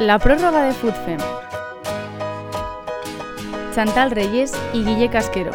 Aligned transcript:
La 0.00 0.16
prórroga 0.20 0.62
de 0.62 0.72
FUTFEM. 0.74 1.18
Chantal 3.74 4.12
Reyes 4.12 4.52
y 4.72 4.84
Guille 4.84 5.10
Casquero. 5.10 5.50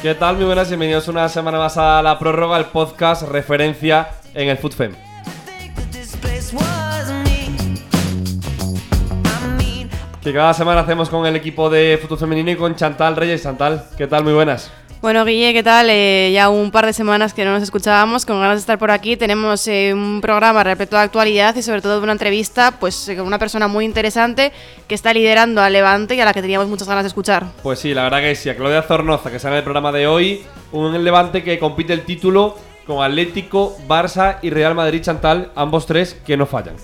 ¿Qué 0.00 0.14
tal? 0.14 0.36
Muy 0.36 0.46
buenas, 0.46 0.68
bienvenidos 0.68 1.08
una 1.08 1.28
semana 1.28 1.58
más 1.58 1.76
a 1.76 2.00
la 2.00 2.18
prórroga, 2.18 2.56
el 2.56 2.66
podcast 2.66 3.28
referencia 3.28 4.08
en 4.32 4.48
el 4.48 4.56
FUTFEM. 4.56 5.05
Que 10.26 10.32
cada 10.32 10.52
semana 10.54 10.80
hacemos 10.80 11.08
con 11.08 11.24
el 11.24 11.36
equipo 11.36 11.70
de 11.70 12.00
fútbol 12.02 12.18
femenino 12.18 12.50
y 12.50 12.56
con 12.56 12.74
Chantal 12.74 13.14
Reyes. 13.14 13.44
Chantal, 13.44 13.84
¿qué 13.96 14.08
tal? 14.08 14.24
Muy 14.24 14.32
buenas. 14.32 14.72
Bueno, 15.00 15.24
Guille, 15.24 15.52
¿qué 15.52 15.62
tal? 15.62 15.86
Eh, 15.88 16.32
ya 16.34 16.48
un 16.48 16.72
par 16.72 16.84
de 16.84 16.92
semanas 16.92 17.32
que 17.32 17.44
no 17.44 17.52
nos 17.52 17.62
escuchábamos, 17.62 18.26
con 18.26 18.40
ganas 18.40 18.56
de 18.56 18.60
estar 18.62 18.76
por 18.76 18.90
aquí. 18.90 19.16
Tenemos 19.16 19.68
eh, 19.68 19.94
un 19.94 20.20
programa 20.20 20.64
repleto 20.64 20.96
de 20.96 21.02
actualidad 21.02 21.54
y 21.54 21.62
sobre 21.62 21.80
todo 21.80 22.02
una 22.02 22.10
entrevista 22.10 22.72
pues, 22.72 23.08
eh, 23.08 23.14
con 23.14 23.24
una 23.24 23.38
persona 23.38 23.68
muy 23.68 23.84
interesante 23.84 24.50
que 24.88 24.96
está 24.96 25.14
liderando 25.14 25.62
a 25.62 25.70
Levante 25.70 26.16
y 26.16 26.20
a 26.20 26.24
la 26.24 26.34
que 26.34 26.42
teníamos 26.42 26.66
muchas 26.66 26.88
ganas 26.88 27.04
de 27.04 27.08
escuchar. 27.08 27.46
Pues 27.62 27.78
sí, 27.78 27.94
la 27.94 28.02
verdad 28.02 28.18
que 28.18 28.34
sí. 28.34 28.50
A 28.50 28.56
Claudia 28.56 28.82
Zornoza, 28.82 29.30
que 29.30 29.38
sale 29.38 29.54
en 29.54 29.58
el 29.58 29.62
programa 29.62 29.92
de 29.92 30.08
hoy. 30.08 30.42
Un 30.72 31.04
Levante 31.04 31.44
que 31.44 31.60
compite 31.60 31.92
el 31.92 32.00
título 32.00 32.56
con 32.84 33.04
Atlético, 33.04 33.76
Barça 33.86 34.38
y 34.42 34.50
Real 34.50 34.74
Madrid 34.74 35.02
Chantal, 35.02 35.52
ambos 35.54 35.86
tres 35.86 36.20
que 36.26 36.36
no 36.36 36.46
fallan. 36.46 36.74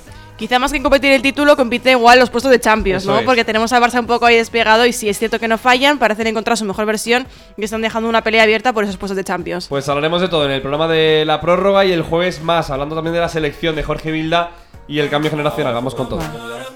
Quizá 0.42 0.58
más 0.58 0.72
que 0.72 0.82
competir 0.82 1.12
el 1.12 1.22
título, 1.22 1.56
compite 1.56 1.92
igual 1.92 2.18
los 2.18 2.28
puestos 2.28 2.50
de 2.50 2.58
Champions, 2.58 3.04
Eso 3.04 3.12
¿no? 3.12 3.20
es. 3.20 3.24
Porque 3.24 3.44
tenemos 3.44 3.72
al 3.72 3.80
Barça 3.80 4.00
un 4.00 4.08
poco 4.08 4.26
ahí 4.26 4.34
despegado 4.34 4.84
y 4.84 4.92
si 4.92 5.08
es 5.08 5.16
cierto 5.16 5.38
que 5.38 5.46
no 5.46 5.56
fallan, 5.56 6.00
parecen 6.00 6.26
encontrar 6.26 6.58
su 6.58 6.64
mejor 6.64 6.84
versión 6.84 7.28
y 7.56 7.62
están 7.62 7.80
dejando 7.80 8.08
una 8.08 8.24
pelea 8.24 8.42
abierta 8.42 8.72
por 8.72 8.82
esos 8.82 8.96
puestos 8.96 9.16
de 9.16 9.22
Champions. 9.22 9.68
Pues 9.68 9.88
hablaremos 9.88 10.20
de 10.20 10.26
todo 10.26 10.44
en 10.46 10.50
el 10.50 10.60
programa 10.60 10.88
de 10.88 11.22
la 11.24 11.40
prórroga 11.40 11.84
y 11.84 11.92
el 11.92 12.02
jueves 12.02 12.42
más, 12.42 12.70
hablando 12.70 12.96
también 12.96 13.14
de 13.14 13.20
la 13.20 13.28
selección 13.28 13.76
de 13.76 13.84
Jorge 13.84 14.10
Vilda 14.10 14.50
y 14.88 14.98
el 14.98 15.08
cambio 15.10 15.30
generacional. 15.30 15.74
Vamos 15.74 15.94
con 15.94 16.08
todo. 16.08 16.18
Oh 16.18 16.72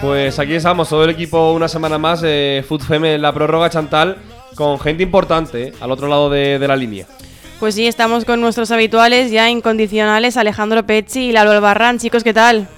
Pues 0.00 0.38
aquí 0.38 0.54
estamos, 0.54 0.88
todo 0.88 1.04
el 1.04 1.10
equipo 1.10 1.52
una 1.52 1.68
semana 1.68 1.98
más 1.98 2.20
de 2.20 2.64
FUTFEM 2.68 3.04
en 3.06 3.22
la 3.22 3.32
prórroga 3.32 3.70
Chantal, 3.70 4.18
con 4.54 4.78
gente 4.78 5.02
importante 5.02 5.68
¿eh? 5.68 5.72
al 5.80 5.90
otro 5.90 6.08
lado 6.08 6.28
de, 6.30 6.58
de 6.58 6.68
la 6.68 6.76
línea. 6.76 7.06
Pues 7.58 7.74
sí, 7.74 7.86
estamos 7.86 8.24
con 8.24 8.40
nuestros 8.40 8.70
habituales 8.70 9.30
ya 9.30 9.48
incondicionales, 9.48 10.36
Alejandro 10.36 10.84
Pecci 10.84 11.28
y 11.28 11.32
Lalo 11.32 11.52
Albarrán. 11.52 11.98
Chicos, 11.98 12.22
¿qué 12.22 12.34
tal? 12.34 12.68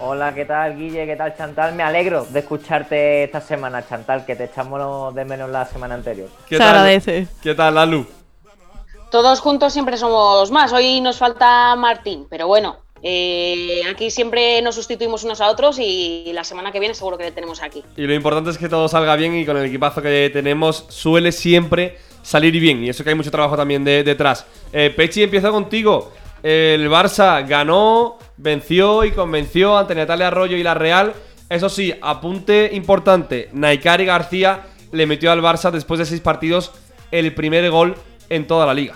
Hola, 0.00 0.34
¿qué 0.34 0.44
tal 0.44 0.76
Guille? 0.76 1.06
¿Qué 1.06 1.14
tal 1.14 1.36
Chantal? 1.36 1.74
Me 1.76 1.84
alegro 1.84 2.26
de 2.28 2.40
escucharte 2.40 3.22
esta 3.24 3.40
semana, 3.40 3.86
Chantal, 3.86 4.24
que 4.26 4.34
te 4.34 4.44
echamos 4.44 5.14
de 5.14 5.24
menos 5.24 5.48
la 5.50 5.64
semana 5.64 5.94
anterior. 5.94 6.28
¿Qué 6.48 6.56
Se 6.56 6.58
tal? 6.58 6.68
agradece. 6.70 7.28
¿Qué 7.40 7.54
tal, 7.54 7.76
Lalu? 7.76 8.04
Todos 9.12 9.38
juntos 9.40 9.72
siempre 9.72 9.96
somos 9.96 10.50
más. 10.50 10.72
Hoy 10.72 11.00
nos 11.00 11.18
falta 11.18 11.76
Martín, 11.76 12.26
pero 12.28 12.48
bueno, 12.48 12.78
eh, 13.02 13.82
aquí 13.90 14.10
siempre 14.10 14.62
nos 14.62 14.74
sustituimos 14.76 15.24
unos 15.24 15.40
a 15.40 15.48
otros 15.50 15.78
y 15.80 16.30
la 16.32 16.44
semana 16.44 16.70
que 16.72 16.78
viene 16.80 16.94
seguro 16.94 17.18
que 17.18 17.30
tenemos 17.32 17.62
aquí. 17.62 17.82
Y 17.96 18.02
lo 18.02 18.14
importante 18.14 18.50
es 18.50 18.58
que 18.58 18.68
todo 18.68 18.88
salga 18.88 19.16
bien 19.16 19.34
y 19.36 19.44
con 19.44 19.56
el 19.56 19.66
equipazo 19.66 20.00
que 20.02 20.30
tenemos 20.32 20.84
suele 20.88 21.32
siempre 21.32 21.98
salir 22.22 22.52
bien. 22.60 22.84
Y 22.84 22.88
eso 22.90 23.02
que 23.02 23.10
hay 23.10 23.16
mucho 23.16 23.30
trabajo 23.30 23.56
también 23.56 23.82
de- 23.84 24.04
detrás. 24.04 24.46
Eh, 24.72 24.92
Pechi, 24.96 25.22
empiezo 25.24 25.50
contigo. 25.50 26.12
El 26.42 26.88
Barça 26.88 27.46
ganó, 27.46 28.18
venció 28.36 29.04
y 29.04 29.12
convenció 29.12 29.76
ante 29.78 29.94
Natalia 29.94 30.28
Arroyo 30.28 30.56
y 30.56 30.62
la 30.62 30.74
Real. 30.74 31.12
Eso 31.48 31.68
sí, 31.68 31.92
apunte 32.00 32.70
importante. 32.72 33.48
Naikari 33.52 34.04
García 34.06 34.62
le 34.92 35.06
metió 35.06 35.30
al 35.32 35.40
Barça 35.42 35.70
después 35.70 35.98
de 35.98 36.06
seis 36.06 36.20
partidos 36.20 36.72
el 37.10 37.34
primer 37.34 37.70
gol 37.70 37.94
en 38.28 38.46
toda 38.46 38.64
la 38.66 38.74
liga. 38.74 38.94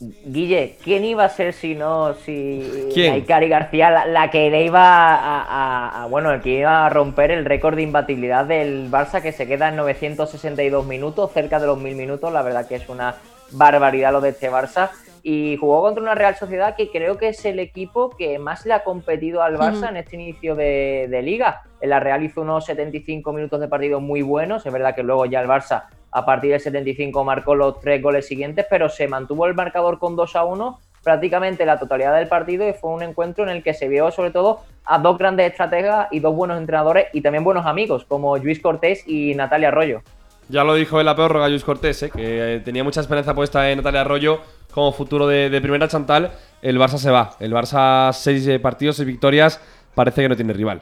Guille, 0.00 0.76
¿quién 0.84 1.04
iba 1.04 1.24
a 1.24 1.28
ser 1.28 1.52
si 1.52 1.74
no, 1.74 2.14
si 2.14 2.88
¿Quién? 2.94 3.12
Naikari 3.12 3.48
García, 3.48 3.90
la, 3.90 4.06
la 4.06 4.30
que 4.30 4.48
le 4.50 4.64
iba 4.64 4.80
a, 5.14 5.42
a- 5.42 6.02
a- 6.02 6.06
bueno, 6.06 6.30
el 6.32 6.40
que 6.40 6.50
iba 6.60 6.86
a 6.86 6.88
romper 6.88 7.30
el 7.32 7.44
récord 7.44 7.74
de 7.76 7.82
imbatibilidad 7.82 8.44
del 8.44 8.90
Barça 8.90 9.20
que 9.20 9.32
se 9.32 9.46
queda 9.48 9.68
en 9.68 9.76
962 9.76 10.86
minutos, 10.86 11.32
cerca 11.32 11.58
de 11.58 11.66
los 11.66 11.78
1000 11.80 11.96
minutos, 11.96 12.32
la 12.32 12.42
verdad 12.42 12.68
que 12.68 12.76
es 12.76 12.88
una 12.88 13.16
barbaridad 13.50 14.12
lo 14.12 14.20
de 14.20 14.28
este 14.30 14.50
Barça. 14.50 14.90
Y 15.24 15.56
jugó 15.56 15.82
contra 15.82 16.00
una 16.02 16.14
Real 16.14 16.36
Sociedad 16.36 16.76
que 16.76 16.90
creo 16.90 17.18
que 17.18 17.28
es 17.28 17.44
el 17.44 17.58
equipo 17.58 18.10
que 18.10 18.38
más 18.38 18.64
le 18.64 18.72
ha 18.74 18.84
competido 18.84 19.42
al 19.42 19.56
Barça 19.58 19.88
en 19.88 19.96
este 19.96 20.14
inicio 20.14 20.54
de, 20.54 21.08
de 21.10 21.22
liga. 21.22 21.62
En 21.80 21.90
la 21.90 21.98
Real 21.98 22.22
hizo 22.22 22.42
unos 22.42 22.64
75 22.66 23.32
minutos 23.32 23.60
de 23.60 23.66
partido 23.68 24.00
muy 24.00 24.22
buenos, 24.22 24.64
es 24.64 24.72
verdad 24.72 24.94
que 24.94 25.02
luego 25.02 25.26
ya 25.26 25.40
el 25.40 25.48
Barça 25.48 25.82
a 26.10 26.24
partir 26.24 26.52
del 26.52 26.60
75 26.60 27.24
marcó 27.24 27.54
los 27.54 27.80
tres 27.80 28.02
goles 28.02 28.26
siguientes, 28.26 28.66
pero 28.68 28.88
se 28.88 29.08
mantuvo 29.08 29.46
el 29.46 29.54
marcador 29.54 29.98
con 29.98 30.16
2 30.16 30.36
a 30.36 30.44
1 30.44 30.78
prácticamente 31.02 31.64
la 31.64 31.78
totalidad 31.78 32.16
del 32.16 32.28
partido 32.28 32.68
y 32.68 32.72
fue 32.72 32.90
un 32.90 33.02
encuentro 33.02 33.44
en 33.44 33.50
el 33.50 33.62
que 33.62 33.72
se 33.72 33.88
vio 33.88 34.10
sobre 34.10 34.30
todo 34.30 34.60
a 34.84 34.98
dos 34.98 35.16
grandes 35.16 35.50
estrategas 35.50 36.08
y 36.10 36.20
dos 36.20 36.34
buenos 36.34 36.58
entrenadores 36.58 37.06
y 37.12 37.20
también 37.20 37.44
buenos 37.44 37.66
amigos 37.66 38.04
como 38.04 38.36
Luis 38.36 38.60
Cortés 38.60 39.04
y 39.06 39.34
Natalia 39.34 39.68
Arroyo. 39.68 40.02
Ya 40.50 40.64
lo 40.64 40.74
dijo 40.74 40.98
en 40.98 41.06
la 41.06 41.48
Luis 41.48 41.62
Cortés, 41.62 42.02
¿eh? 42.02 42.10
que 42.10 42.56
eh, 42.56 42.60
tenía 42.60 42.82
mucha 42.82 43.00
esperanza 43.00 43.34
puesta 43.34 43.70
en 43.70 43.78
Natalia 43.78 44.00
Arroyo 44.00 44.40
como 44.72 44.92
futuro 44.92 45.26
de, 45.26 45.50
de 45.50 45.60
primera 45.60 45.88
Chantal. 45.88 46.32
El 46.62 46.78
Barça 46.78 46.96
se 46.96 47.10
va. 47.10 47.32
El 47.38 47.52
Barça, 47.52 48.12
seis 48.12 48.46
eh, 48.46 48.58
partidos, 48.58 48.96
seis 48.96 49.06
victorias, 49.06 49.60
parece 49.94 50.22
que 50.22 50.28
no 50.28 50.36
tiene 50.36 50.54
rival. 50.54 50.80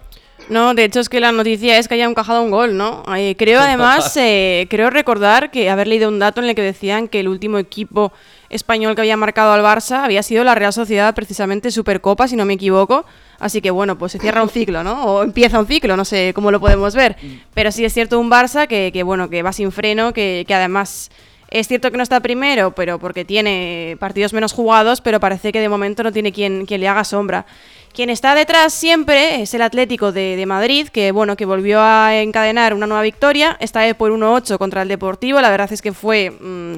No, 0.48 0.74
de 0.74 0.84
hecho 0.84 1.00
es 1.00 1.08
que 1.08 1.18
la 1.18 1.32
noticia 1.32 1.76
es 1.76 1.88
que 1.88 1.94
haya 1.94 2.04
encajado 2.04 2.42
un 2.42 2.50
gol, 2.50 2.76
¿no? 2.76 3.02
Eh, 3.16 3.34
creo 3.36 3.60
además, 3.60 4.16
eh, 4.16 4.66
creo 4.70 4.90
recordar 4.90 5.50
que 5.50 5.70
haber 5.70 5.88
leído 5.88 6.08
un 6.08 6.18
dato 6.18 6.40
en 6.40 6.48
el 6.48 6.54
que 6.54 6.62
decían 6.62 7.08
que 7.08 7.20
el 7.20 7.28
último 7.28 7.58
equipo 7.58 8.12
español 8.48 8.94
que 8.94 9.00
había 9.00 9.16
marcado 9.16 9.52
al 9.52 9.62
Barça 9.62 10.04
había 10.04 10.22
sido 10.22 10.44
la 10.44 10.54
Real 10.54 10.72
Sociedad, 10.72 11.14
precisamente 11.14 11.72
Supercopa, 11.72 12.28
si 12.28 12.36
no 12.36 12.44
me 12.44 12.54
equivoco. 12.54 13.04
Así 13.40 13.60
que 13.60 13.70
bueno, 13.70 13.98
pues 13.98 14.12
se 14.12 14.18
cierra 14.18 14.42
un 14.42 14.48
ciclo, 14.48 14.84
¿no? 14.84 15.04
O 15.04 15.22
empieza 15.24 15.58
un 15.58 15.66
ciclo, 15.66 15.96
no 15.96 16.04
sé 16.04 16.32
cómo 16.32 16.50
lo 16.50 16.60
podemos 16.60 16.94
ver. 16.94 17.16
Pero 17.52 17.72
sí 17.72 17.84
es 17.84 17.92
cierto 17.92 18.20
un 18.20 18.30
Barça 18.30 18.68
que, 18.68 18.90
que, 18.92 19.02
bueno, 19.02 19.28
que 19.28 19.42
va 19.42 19.52
sin 19.52 19.72
freno, 19.72 20.12
que, 20.12 20.44
que 20.46 20.54
además 20.54 21.10
es 21.50 21.68
cierto 21.68 21.90
que 21.90 21.96
no 21.96 22.02
está 22.02 22.20
primero, 22.20 22.72
pero 22.72 22.98
porque 22.98 23.24
tiene 23.24 23.96
partidos 24.00 24.32
menos 24.32 24.52
jugados, 24.52 25.00
pero 25.00 25.20
parece 25.20 25.52
que 25.52 25.60
de 25.60 25.68
momento 25.68 26.02
no 26.02 26.12
tiene 26.12 26.32
quien, 26.32 26.66
quien 26.66 26.80
le 26.80 26.88
haga 26.88 27.04
sombra. 27.04 27.46
Quien 27.92 28.10
está 28.10 28.34
detrás 28.34 28.74
siempre 28.74 29.40
es 29.40 29.54
el 29.54 29.62
Atlético 29.62 30.12
de, 30.12 30.36
de 30.36 30.44
Madrid, 30.44 30.88
que 30.88 31.12
bueno, 31.12 31.36
que 31.36 31.46
volvió 31.46 31.80
a 31.80 32.20
encadenar 32.20 32.74
una 32.74 32.86
nueva 32.86 33.02
victoria, 33.02 33.56
esta 33.60 33.80
vez 33.80 33.94
por 33.94 34.10
1-8 34.10 34.58
contra 34.58 34.82
el 34.82 34.88
Deportivo. 34.88 35.40
La 35.40 35.50
verdad 35.50 35.72
es 35.72 35.80
que 35.80 35.92
fue 35.92 36.30
mm, 36.30 36.76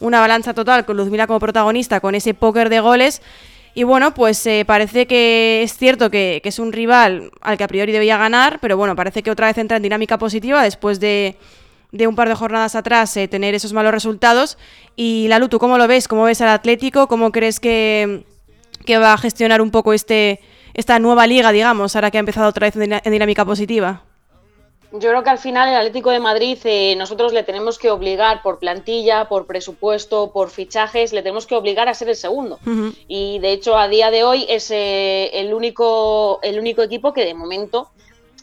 una 0.00 0.20
balanza 0.20 0.52
total 0.52 0.84
con 0.84 0.96
Luzmila 0.96 1.26
como 1.26 1.38
protagonista, 1.38 2.00
con 2.00 2.14
ese 2.14 2.34
póker 2.34 2.68
de 2.70 2.80
goles. 2.80 3.22
Y 3.74 3.84
bueno, 3.84 4.12
pues 4.12 4.44
eh, 4.46 4.64
parece 4.66 5.06
que 5.06 5.62
es 5.62 5.76
cierto 5.76 6.10
que, 6.10 6.40
que 6.42 6.48
es 6.48 6.58
un 6.58 6.72
rival 6.72 7.30
al 7.40 7.56
que 7.56 7.64
a 7.64 7.68
priori 7.68 7.92
debía 7.92 8.18
ganar, 8.18 8.58
pero 8.60 8.76
bueno, 8.76 8.96
parece 8.96 9.22
que 9.22 9.30
otra 9.30 9.46
vez 9.46 9.58
entra 9.58 9.76
en 9.76 9.84
dinámica 9.84 10.18
positiva 10.18 10.62
después 10.64 10.98
de, 10.98 11.36
de 11.90 12.06
un 12.06 12.14
par 12.14 12.28
de 12.28 12.34
jornadas 12.34 12.74
atrás 12.74 13.16
eh, 13.16 13.28
tener 13.28 13.54
esos 13.54 13.72
malos 13.72 13.92
resultados. 13.92 14.58
Y 14.96 15.28
Lalu, 15.28 15.48
¿tú 15.48 15.58
cómo 15.58 15.78
lo 15.78 15.88
ves? 15.88 16.08
¿Cómo 16.08 16.24
ves 16.24 16.40
al 16.40 16.48
Atlético? 16.48 17.08
¿Cómo 17.08 17.32
crees 17.32 17.60
que, 17.60 18.24
que 18.84 18.98
va 18.98 19.14
a 19.14 19.18
gestionar 19.18 19.62
un 19.62 19.70
poco 19.70 19.92
este, 19.92 20.40
esta 20.74 20.98
nueva 20.98 21.26
liga, 21.26 21.52
digamos, 21.52 21.94
ahora 21.96 22.10
que 22.10 22.18
ha 22.18 22.20
empezado 22.20 22.48
otra 22.48 22.70
vez 22.70 22.76
en, 22.76 23.12
dinámica 23.12 23.44
positiva? 23.44 24.02
Yo 24.90 25.10
creo 25.10 25.22
que 25.22 25.28
al 25.28 25.38
final 25.38 25.68
el 25.68 25.74
Atlético 25.74 26.10
de 26.10 26.18
Madrid 26.18 26.56
eh, 26.64 26.94
nosotros 26.96 27.34
le 27.34 27.42
tenemos 27.42 27.78
que 27.78 27.90
obligar 27.90 28.40
por 28.42 28.58
plantilla, 28.58 29.28
por 29.28 29.46
presupuesto, 29.46 30.32
por 30.32 30.48
fichajes, 30.48 31.12
le 31.12 31.20
tenemos 31.20 31.46
que 31.46 31.56
obligar 31.56 31.88
a 31.88 31.94
ser 31.94 32.08
el 32.08 32.16
segundo. 32.16 32.58
Y 33.06 33.38
de 33.40 33.52
hecho 33.52 33.76
a 33.76 33.88
día 33.88 34.10
de 34.10 34.24
hoy 34.24 34.46
es 34.48 34.70
eh, 34.70 35.28
el, 35.34 35.52
único, 35.52 36.40
el 36.42 36.58
único 36.58 36.80
equipo 36.80 37.12
que 37.12 37.26
de 37.26 37.34
momento, 37.34 37.90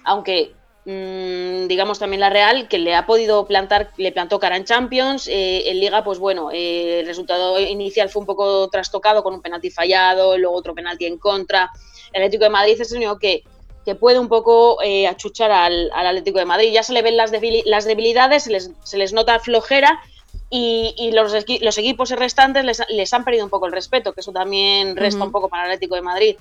aunque 0.03 0.53
digamos 0.85 1.97
también 1.97 2.19
la 2.19 2.29
Real, 2.29 2.67
que 2.67 2.77
le 2.77 2.93
ha 2.93 3.07
podido 3.07 3.47
plantar, 3.47 3.91
le 3.97 4.11
plantó 4.11 4.39
cara 4.39 4.55
en 4.55 4.65
Champions, 4.65 5.27
eh, 5.27 5.69
en 5.69 5.79
Liga 5.79 6.03
pues 6.03 6.19
bueno, 6.19 6.51
eh, 6.51 6.99
el 6.99 7.07
resultado 7.07 7.59
inicial 7.59 8.09
fue 8.09 8.19
un 8.19 8.27
poco 8.27 8.69
trastocado 8.69 9.23
con 9.23 9.33
un 9.33 9.41
penalti 9.41 9.71
fallado, 9.71 10.37
luego 10.37 10.55
otro 10.55 10.75
penalti 10.75 11.05
en 11.05 11.17
contra. 11.17 11.71
El 12.13 12.21
Atlético 12.21 12.43
de 12.43 12.49
Madrid 12.51 12.79
es 12.79 12.91
el 12.91 12.97
único 12.97 13.17
que 13.17 13.43
que 13.85 13.93
puede 13.93 14.17
un 14.17 14.27
poco 14.27 14.81
eh, 14.81 15.05
achuchar 15.05 15.51
al, 15.51 15.91
al 15.93 16.07
Atlético 16.07 16.39
de 16.39 16.45
Madrid. 16.45 16.71
Ya 16.73 16.81
se 16.81 16.91
le 16.91 17.03
ven 17.03 17.15
las 17.15 17.31
debilidades, 17.31 18.43
se 18.43 18.49
les, 18.49 18.71
se 18.83 18.97
les 18.97 19.13
nota 19.13 19.39
flojera 19.39 20.01
y, 20.49 20.93
y 20.97 21.11
los, 21.11 21.33
los 21.61 21.77
equipos 21.77 22.09
restantes 22.11 22.63
les, 22.63 22.81
les 22.89 23.13
han 23.13 23.23
perdido 23.23 23.45
un 23.45 23.49
poco 23.49 23.65
el 23.65 23.71
respeto, 23.71 24.13
que 24.13 24.21
eso 24.21 24.31
también 24.31 24.95
resta 24.95 25.23
un 25.23 25.31
poco 25.31 25.49
para 25.49 25.65
el 25.65 25.71
Atlético 25.71 25.95
de 25.95 26.01
Madrid. 26.01 26.35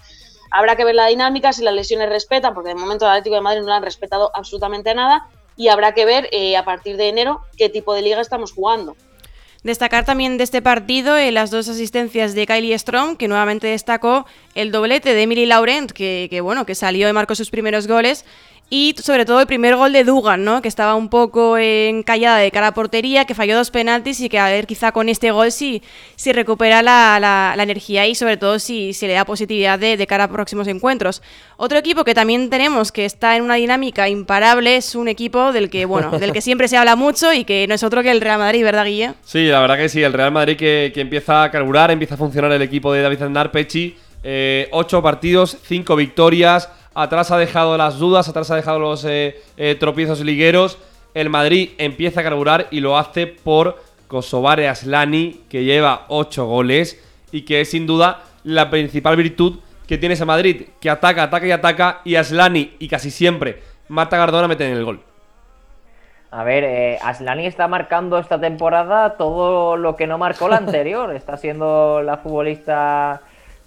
Habrá 0.51 0.77
que 0.77 0.85
ver 0.85 0.95
la 0.95 1.07
dinámica, 1.07 1.53
si 1.53 1.63
las 1.65 1.75
lesiones 1.75 2.09
respetan, 2.09 2.55
porque 2.55 2.69
de 2.69 2.75
momento 2.77 3.07
el 3.07 3.11
Atlético 3.11 3.35
de 3.37 3.41
Madrid 3.41 3.63
no 3.63 3.69
le 3.69 3.75
han 3.75 3.83
respetado 3.83 4.31
absolutamente 4.35 4.95
nada. 4.95 5.29
y 5.57 5.69
habrá 5.69 5.93
que 5.93 6.05
ver 6.05 6.29
eh, 6.33 6.57
a 6.57 6.65
partir 6.65 6.97
de 6.97 7.09
enero 7.09 7.43
qué 7.57 7.69
tipo 7.69 7.95
de 7.95 8.03
liga 8.03 8.21
estamos 8.21 8.53
jugando. 8.53 8.97
Destacar 9.63 10.05
también 10.05 10.37
de 10.37 10.45
este 10.45 10.61
partido 10.61 11.17
eh, 11.17 11.33
las 11.33 11.51
dos 11.51 11.69
asistencias 11.69 12.35
de 12.35 12.47
Kylie 12.47 12.79
Strong, 12.79 13.17
que 13.17 13.29
nuevamente 13.29 13.69
destacó 13.69 14.27
el 14.55 14.71
doblete 14.71 15.15
de 15.15 15.23
Emily 15.23 15.47
Laurent, 15.47 15.91
que, 15.91 16.27
que 16.29 16.43
bueno, 16.43 16.67
que 16.67 16.75
salió 16.75 17.09
y 17.09 17.13
marcó 17.15 17.35
sus 17.35 17.51
primeros 17.51 17.87
goles, 17.87 18.27
y 18.71 18.95
sobre 18.99 19.25
todo 19.25 19.41
el 19.41 19.47
primer 19.47 19.77
gol 19.77 19.93
de 19.93 20.05
Dugan, 20.05 20.43
¿no? 20.43 20.63
Que 20.63 20.69
estaba 20.69 20.95
un 20.95 21.09
poco 21.09 21.59
encallada 21.59 22.39
de 22.39 22.51
cara 22.51 22.69
a 22.69 22.75
portería, 22.75 23.25
que 23.25 23.35
falló 23.35 23.57
dos 23.57 23.71
penaltis 23.71 24.21
y 24.21 24.29
que 24.29 24.39
a 24.39 24.49
ver 24.49 24.67
quizá 24.67 24.91
con 24.91 25.09
este 25.09 25.31
gol 25.31 25.53
sí, 25.53 25.83
si 26.17 26.33
recupera 26.33 26.83
la, 26.83 27.19
la, 27.21 27.63
energía 27.63 28.07
y 28.07 28.15
sobre 28.15 28.37
todo 28.37 28.59
si, 28.59 28.93
si 28.93 29.07
le 29.07 29.13
da 29.13 29.25
positividad 29.25 29.79
de, 29.79 29.97
de, 29.97 30.07
cara 30.07 30.25
a 30.25 30.29
próximos 30.29 30.67
encuentros. 30.67 31.23
Otro 31.57 31.79
equipo 31.79 32.05
que 32.05 32.15
también 32.15 32.51
tenemos 32.51 32.91
que 32.91 33.05
está 33.05 33.37
en 33.37 33.43
una 33.43 33.55
dinámica 33.57 34.09
imparable 34.09 34.77
es 34.77 34.95
un 34.95 35.09
equipo 35.09 35.53
del 35.53 35.71
que, 35.71 35.85
bueno, 35.85 36.19
del 36.19 36.33
que 36.33 36.41
siempre 36.41 36.67
se 36.67 36.77
habla 36.77 36.97
mucho 36.97 37.33
y 37.33 37.45
que 37.45 37.67
no 37.69 37.75
es 37.75 37.83
otro 37.83 38.03
que 38.03 38.11
el 38.11 38.21
Real 38.21 38.39
Madrid, 38.39 38.65
¿verdad, 38.65 38.87
Guille? 38.87 39.13
Sí, 39.23 39.47
la 39.47 39.61
verdad 39.61 39.77
que 39.77 39.89
sí, 39.89 40.03
el 40.03 40.13
Real 40.13 40.33
Madrid 40.33 40.57
que, 40.57 40.91
que 40.95 41.01
empieza 41.01 41.45
a 41.45 41.51
carburar, 41.51 41.91
empieza 41.91 42.15
a 42.15 42.19
funcionar 42.19 42.51
el 42.51 42.63
equipo 42.63 42.93
de 42.93 43.03
David 43.03 43.19
Zandar, 43.19 43.53
Pechi, 43.53 43.97
eh, 44.27 44.69
ocho 44.73 45.03
partidos, 45.03 45.59
cinco 45.67 45.97
victorias, 45.97 46.71
atrás 46.95 47.31
ha 47.31 47.39
dejado 47.39 47.77
las 47.77 47.99
dudas, 47.99 48.29
atrás 48.29 48.51
ha 48.51 48.57
dejado 48.57 48.79
los 48.79 49.05
eh, 49.05 49.43
eh, 49.57 49.75
tropiezos 49.75 50.21
ligueros. 50.21 50.79
El 51.15 51.31
Madrid 51.31 51.71
empieza 51.79 52.21
a 52.21 52.25
carburar 52.25 52.69
y 52.71 52.81
lo 52.81 52.99
hace 52.99 53.27
por 53.27 53.83
Kosovare 54.09 54.69
Aslani, 54.69 55.43
que 55.49 55.65
lleva 55.65 56.07
8 56.09 56.47
goles 56.47 57.03
y 57.33 57.43
que 57.43 57.61
es 57.61 57.71
sin 57.71 57.87
duda 57.87 58.23
la 58.45 58.71
principal 58.71 59.17
virtud 59.17 59.59
que 59.87 59.99
tiene 59.99 60.15
ese 60.15 60.25
Madrid, 60.25 60.69
que 60.81 60.91
ataca, 60.91 61.25
ataca 61.25 61.47
y 61.47 61.51
ataca, 61.51 62.01
y 62.05 62.15
Aslani, 62.17 62.75
y 62.79 62.89
casi 62.89 63.11
siempre 63.11 63.63
Marta 63.89 64.17
Gardona 64.17 64.49
meten 64.49 64.71
en 64.71 64.79
el 64.79 64.85
gol. 64.85 65.01
A 66.31 66.43
ver, 66.43 66.65
eh, 66.65 66.99
Aslani 67.01 67.47
está 67.47 67.69
marcando 67.69 68.19
esta 68.19 68.41
temporada 68.41 69.17
todo 69.17 69.77
lo 69.77 69.95
que 69.95 70.07
no 70.07 70.19
marcó 70.19 70.49
la 70.49 70.57
anterior. 70.57 71.15
Está 71.15 71.37
siendo 71.37 72.03
la 72.03 72.17
futbolista 72.17 73.21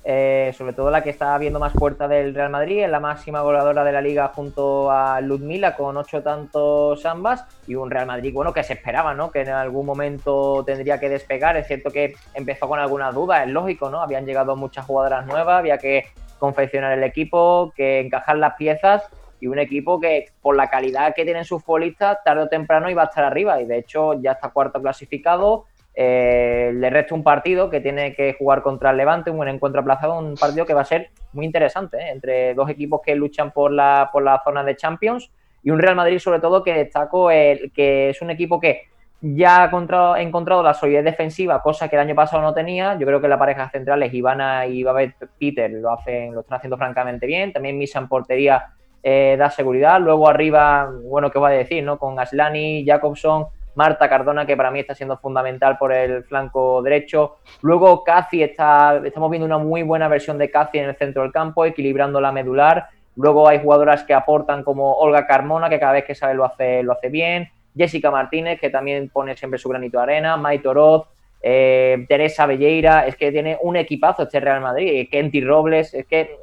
eh, 0.10 0.54
sobre 0.58 0.72
todo 0.72 0.90
la 0.90 1.04
que 1.04 1.10
está 1.10 1.38
viendo 1.38 1.60
más 1.60 1.74
puerta 1.74 2.08
del 2.08 2.34
Real 2.34 2.50
Madrid, 2.50 2.82
es 2.82 2.90
la 2.90 3.02
máxima 3.02 3.42
goleadora 3.42 3.84
de 3.84 3.92
la 3.92 4.00
liga 4.00 4.30
junto 4.34 4.90
a 4.90 5.20
Ludmila 5.20 5.76
con 5.76 5.98
ocho 5.98 6.24
tantos 6.24 7.06
ambas 7.06 7.44
y 7.68 7.76
un 7.76 7.92
Real 7.92 8.06
Madrid 8.06 8.34
bueno 8.34 8.54
que 8.54 8.64
se 8.64 8.72
esperaba, 8.72 9.14
¿no? 9.14 9.32
Que 9.32 9.42
en 9.42 9.50
algún 9.50 9.86
momento 9.86 10.64
tendría 10.66 10.98
que 10.98 11.10
despegar. 11.10 11.58
Es 11.58 11.68
cierto 11.68 11.92
que 11.92 12.14
empezó 12.34 12.70
con 12.70 12.80
algunas 12.80 13.14
dudas, 13.14 13.46
es 13.46 13.52
lógico, 13.52 13.90
¿no? 13.90 14.02
Habían 14.02 14.26
llegado 14.26 14.56
muchas 14.56 14.86
jugadoras 14.86 15.26
nuevas, 15.26 15.60
había 15.60 15.78
que 15.78 16.06
confeccionar 16.40 16.98
el 16.98 17.04
equipo, 17.04 17.74
que 17.76 18.00
encajar 18.00 18.38
las 18.38 18.54
piezas 18.54 19.04
y 19.42 19.48
un 19.48 19.60
equipo 19.60 20.00
que 20.00 20.32
por 20.42 20.56
la 20.56 20.70
calidad 20.70 21.14
que 21.16 21.26
tienen 21.26 21.44
sus 21.44 21.62
futbolistas 21.62 22.24
tarde 22.24 22.44
o 22.44 22.48
temprano 22.48 22.90
iba 22.90 23.02
a 23.02 23.08
estar 23.08 23.26
arriba 23.26 23.60
y 23.62 23.66
de 23.66 23.80
hecho 23.80 24.14
ya 24.14 24.32
está 24.32 24.52
cuarto 24.52 24.82
clasificado 24.82 25.66
eh, 26.00 26.72
le 26.76 26.92
resta 26.92 27.16
un 27.16 27.24
partido 27.24 27.72
que 27.72 27.82
tiene 27.82 28.14
que 28.14 28.34
jugar 28.34 28.62
contra 28.62 28.92
el 28.92 28.98
Levante, 28.98 29.32
un 29.32 29.38
buen 29.38 29.50
encuentro 29.50 29.82
aplazado, 29.82 30.20
un 30.20 30.36
partido 30.36 30.64
que 30.64 30.76
va 30.76 30.82
a 30.82 30.86
ser 30.86 31.10
muy 31.34 31.44
interesante, 31.44 31.98
¿eh? 31.98 32.12
entre 32.12 32.54
dos 32.54 32.70
equipos 32.70 33.02
que 33.04 33.16
luchan 33.16 33.50
por 33.50 33.72
la, 33.72 34.08
por 34.14 34.22
la 34.22 34.40
zona 34.44 34.64
de 34.64 34.76
Champions 34.76 35.32
y 35.64 35.72
un 35.72 35.80
Real 35.80 35.96
Madrid 35.96 36.20
sobre 36.20 36.40
todo 36.40 36.64
que 36.64 36.76
destaco 36.76 37.32
el, 37.32 37.72
que 37.72 38.12
es 38.12 38.22
un 38.22 38.30
equipo 38.30 38.60
que 38.60 38.84
ya 39.22 39.64
ha 39.64 40.22
encontrado, 40.22 40.62
la 40.62 40.76
solidez 40.76 41.04
defensiva, 41.04 41.64
cosa 41.64 41.88
que 41.88 41.96
el 41.96 42.04
año 42.04 42.14
pasado 42.14 42.44
no 42.44 42.54
tenía. 42.54 42.96
Yo 43.00 43.08
creo 43.08 43.20
que 43.20 43.28
la 43.28 43.40
pareja 43.40 43.68
centrales, 43.72 44.14
Ivana 44.14 44.68
y 44.68 44.84
Babette 44.84 45.28
Peter, 45.40 45.72
lo, 45.72 45.94
hacen, 45.94 46.36
lo 46.36 46.42
están 46.42 46.58
haciendo 46.58 46.78
francamente 46.78 47.26
bien. 47.26 47.52
También 47.52 47.80
Misa 47.80 47.98
en 47.98 48.08
portería 48.08 48.68
eh, 49.02 49.36
da 49.40 49.50
seguridad. 49.50 50.00
Luego 50.00 50.30
arriba, 50.30 50.92
bueno, 51.04 51.32
¿qué 51.32 51.40
va 51.40 51.48
a 51.48 51.54
decir? 51.54 51.84
no 51.84 51.98
Con 51.98 52.20
Aslani, 52.20 52.86
Jacobson, 52.86 53.48
Marta 53.78 54.10
Cardona, 54.10 54.48
que 54.48 54.58
para 54.58 54.72
mí 54.72 54.80
está 54.80 54.96
siendo 54.96 55.18
fundamental 55.18 55.78
por 55.78 55.94
el 55.94 56.24
flanco 56.24 56.82
derecho. 56.82 57.38
Luego 57.62 58.04
Casi 58.04 58.42
está, 58.42 59.00
estamos 59.06 59.30
viendo 59.30 59.46
una 59.46 59.60
muy 59.60 59.84
buena 59.84 60.08
versión 60.08 60.40
de 60.40 60.50
Casi 60.50 60.80
en 60.80 60.90
el 60.90 60.96
centro 60.96 61.22
del 61.22 61.32
campo, 61.32 61.64
equilibrando 61.64 62.20
la 62.20 62.32
medular. 62.32 62.88
Luego 63.16 63.48
hay 63.48 63.60
jugadoras 63.60 64.04
que 64.04 64.16
aportan 64.16 64.64
como 64.64 64.94
Olga 64.94 65.28
Carmona, 65.28 65.70
que 65.70 65.80
cada 65.80 65.94
vez 65.94 66.06
que 66.06 66.16
sabe 66.16 66.34
lo 66.34 66.44
hace, 66.44 66.82
lo 66.82 66.94
hace 66.94 67.10
bien. 67.10 67.52
Jessica 67.78 68.10
Martínez, 68.10 68.60
que 68.60 68.72
también 68.72 69.10
pone 69.10 69.38
siempre 69.38 69.60
su 69.60 69.70
granito 69.70 70.00
de 70.00 70.04
arena. 70.04 70.38
Maite 70.38 70.68
Oroz, 70.68 71.08
eh, 71.44 72.04
Teresa 72.10 72.48
Belleira, 72.48 73.06
es 73.06 73.16
que 73.16 73.32
tiene 73.32 73.60
un 73.62 73.76
equipazo 73.76 74.24
este 74.24 74.40
Real 74.40 74.60
Madrid. 74.60 75.08
Kenty 75.12 75.42
Robles, 75.42 75.94
es 75.94 76.08
que 76.08 76.36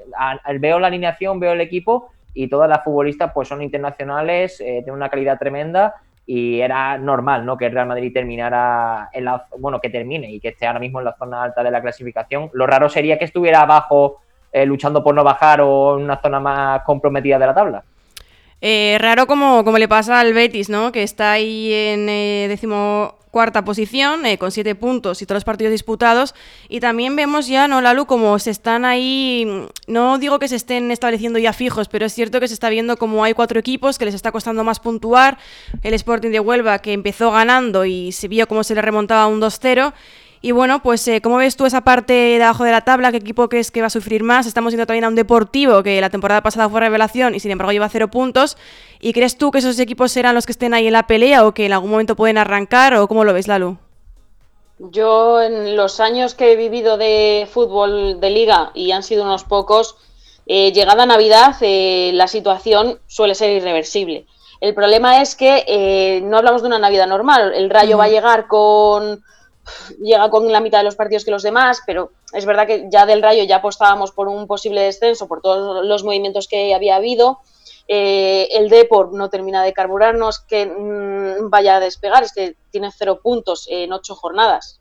veo 0.60 0.78
la 0.78 0.86
alineación, 0.86 1.40
veo 1.40 1.50
el 1.50 1.60
equipo 1.60 2.10
y 2.32 2.46
todas 2.46 2.69
las 2.69 2.84
futbolistas 2.84 3.32
pues 3.34 3.48
son 3.48 3.60
internacionales, 3.60 4.60
eh, 4.60 4.82
tienen 4.84 4.94
una 4.94 5.08
calidad 5.08 5.36
tremenda 5.36 5.94
y 6.26 6.61
era 6.61 6.97
normal 6.99 7.44
¿no? 7.44 7.56
que 7.56 7.67
el 7.67 7.73
Real 7.73 7.87
Madrid 7.87 8.12
terminara 8.12 9.11
en 9.12 9.25
la 9.25 9.47
bueno 9.59 9.81
que 9.81 9.91
termine 9.91 10.31
y 10.31 10.41
que 10.41 10.49
esté 10.49 10.67
ahora 10.67 10.79
mismo 10.81 10.99
en 10.99 11.05
la 11.05 11.17
zona 11.17 11.43
alta 11.43 11.62
de 11.62 11.71
la 11.71 11.82
clasificación 11.82 12.50
lo 12.53 12.67
raro 12.67 12.88
sería 12.88 13.19
que 13.19 13.26
estuviera 13.26 13.61
abajo 13.61 14.21
eh, 14.53 14.65
luchando 14.65 15.03
por 15.03 15.15
no 15.15 15.23
bajar 15.23 15.61
o 15.61 15.99
en 15.99 16.05
una 16.05 16.21
zona 16.21 16.41
más 16.41 16.82
comprometida 16.82 17.38
de 17.38 17.47
la 17.47 17.55
tabla 17.55 17.85
eh, 18.66 18.96
raro 18.99 19.26
como, 19.26 19.62
como 19.62 19.76
le 19.76 19.88
pasa 19.88 20.20
al 20.20 20.32
Betis 20.32 20.70
no 20.70 20.90
que 20.90 21.02
está 21.02 21.32
ahí 21.32 21.70
en 21.70 22.08
eh, 22.08 22.46
décimo 22.49 23.14
cuarta 23.31 23.62
posición, 23.62 24.25
eh, 24.25 24.38
con 24.38 24.52
siete 24.52 24.75
puntos 24.75 25.20
y 25.20 25.26
todos 25.26 25.37
los 25.37 25.44
partidos 25.44 25.72
disputados. 25.72 26.34
Y 26.70 26.81
también 26.81 27.14
vemos 27.14 27.46
ya, 27.46 27.69
¿no, 27.69 27.82
Lalu, 27.82 28.06
como 28.06 28.38
se 28.38 28.50
están 28.50 28.87
ahí, 28.87 29.66
no 29.87 30.19
digo 30.19 30.38
que 30.38 30.49
se 30.49 30.56
estén 30.56 30.90
estableciendo 30.93 31.38
ya 31.38 31.52
fijos, 31.52 31.88
pero 31.88 32.06
es 32.06 32.14
cierto 32.14 32.40
que 32.40 32.49
se 32.49 32.55
está 32.55 32.70
viendo 32.70 32.96
como 32.96 33.22
hay 33.22 33.34
cuatro 33.34 33.61
equipos 33.61 33.99
que 33.99 34.06
les 34.06 34.14
está 34.14 34.32
costando 34.32 34.64
más 34.64 34.81
puntuar. 34.81 35.37
El 35.82 35.93
Sporting 35.93 36.31
de 36.31 36.40
Huelva, 36.40 36.78
que 36.78 36.94
empezó 36.94 37.32
ganando 37.32 37.84
y 37.84 38.12
se 38.12 38.28
vio 38.28 38.46
cómo 38.46 38.64
se 38.64 38.75
le 38.75 38.81
remontaba 38.81 39.26
un 39.26 39.43
2-0. 39.43 39.93
Y 40.44 40.52
bueno, 40.52 40.82
pues 40.82 41.08
eh, 41.08 41.23
¿cómo 41.23 41.38
ves 41.38 41.56
tú 41.56 41.64
esa 41.64 41.81
parte 41.81 42.12
de 42.12 42.43
abajo 42.43 42.64
de 42.64 42.70
la 42.70 42.82
tabla? 42.82 43.11
¿Qué 43.11 43.17
equipo 43.17 43.49
crees 43.49 43.70
que 43.70 43.81
va 43.81 43.87
a 43.87 43.91
sufrir 43.91 44.23
más? 44.23 44.44
Estamos 44.44 44.75
viendo 44.75 44.85
también 44.85 45.05
a 45.05 45.08
un 45.08 45.14
Deportivo 45.14 45.82
que 45.82 45.99
la 46.02 46.11
temporada 46.11 46.43
pasada 46.43 46.69
fue 46.69 46.81
revelación 46.81 47.35
y 47.35 47.41
sin 47.41 47.50
embargo 47.50 47.73
lleva 47.73 47.88
cero 47.88 48.08
puntos. 48.08 48.58
¿Y 49.00 49.14
crees 49.14 49.38
tú 49.38 49.50
que 49.50 49.61
esos 49.61 49.79
equipos 49.79 50.12
serán 50.12 50.35
los 50.35 50.44
que 50.44 50.52
estén 50.52 50.75
ahí 50.75 50.87
en 50.87 50.93
la 50.93 51.06
pelea 51.06 51.46
o 51.46 51.55
que 51.55 51.64
en 51.64 51.73
algún 51.73 51.91
momento 51.91 52.14
pueden 52.14 52.37
arrancar 52.37 52.93
o 52.93 53.08
cómo 53.08 53.25
lo 53.25 53.32
ves, 53.32 53.49
Lalu? 53.49 53.79
Yo 54.79 55.41
en 55.41 55.76
los 55.76 55.99
años 55.99 56.35
que 56.35 56.52
he 56.52 56.56
vivido 56.56 56.99
de 56.99 57.49
fútbol 57.50 58.20
de 58.20 58.29
liga 58.29 58.70
y 58.75 58.93
han 58.93 59.02
sido 59.02 59.25
unos 59.25 59.44
pocos, 59.44 59.96
eh, 60.44 60.73
llegada 60.73 61.06
Navidad 61.06 61.56
eh, 61.62 62.11
la 62.12 62.29
situación 62.29 62.99
suele 63.06 63.35
ser 63.35 63.50
irreversible. 63.50 64.26
El 64.61 64.75
problema 64.75 65.23
es 65.23 65.37
que 65.37 65.64
eh, 65.67 66.20
no 66.23 66.37
hablamos 66.37 66.60
de 66.60 66.69
una 66.69 66.79
Navidad 66.79 67.06
normal. 67.06 67.55
El 67.55 67.70
Rayo 67.70 67.96
va 67.96 68.05
a 68.05 68.08
llegar 68.08 68.46
con 68.46 69.24
llega 70.01 70.31
con 70.31 70.51
la 70.51 70.61
mitad 70.61 70.79
de 70.79 70.85
los 70.85 70.97
partidos 70.97 71.25
que 71.25 71.31
los 71.31 71.43
demás, 71.43 71.83
pero 71.87 72.13
es 72.33 72.47
verdad 72.47 72.67
que 72.67 72.89
ya 72.91 73.06
del 73.06 73.23
Rayo 73.23 73.44
ya 73.44 73.56
apostábamos 73.56 74.13
por 74.13 74.29
un 74.29 74.47
posible 74.47 74.83
descenso 74.83 75.29
por 75.29 75.41
todos 75.41 75.85
los 75.85 76.05
movimientos 76.05 76.49
que 76.49 76.75
había 76.75 76.97
habido. 76.97 77.41
Eh, 77.87 78.49
el 78.53 78.71
Depor 78.71 79.13
no 79.13 79.29
termina 79.29 79.63
de 79.63 79.75
carburar, 79.75 80.15
no 80.15 80.31
es 80.31 80.39
que 80.39 80.67
mm, 80.67 81.51
vaya 81.51 81.77
a 81.77 81.81
despegar, 81.81 82.23
es 82.23 82.33
que 82.33 82.56
tiene 82.71 82.91
cero 82.97 83.21
puntos 83.23 83.67
en 83.71 83.93
ocho 83.93 84.15
jornadas. 84.15 84.81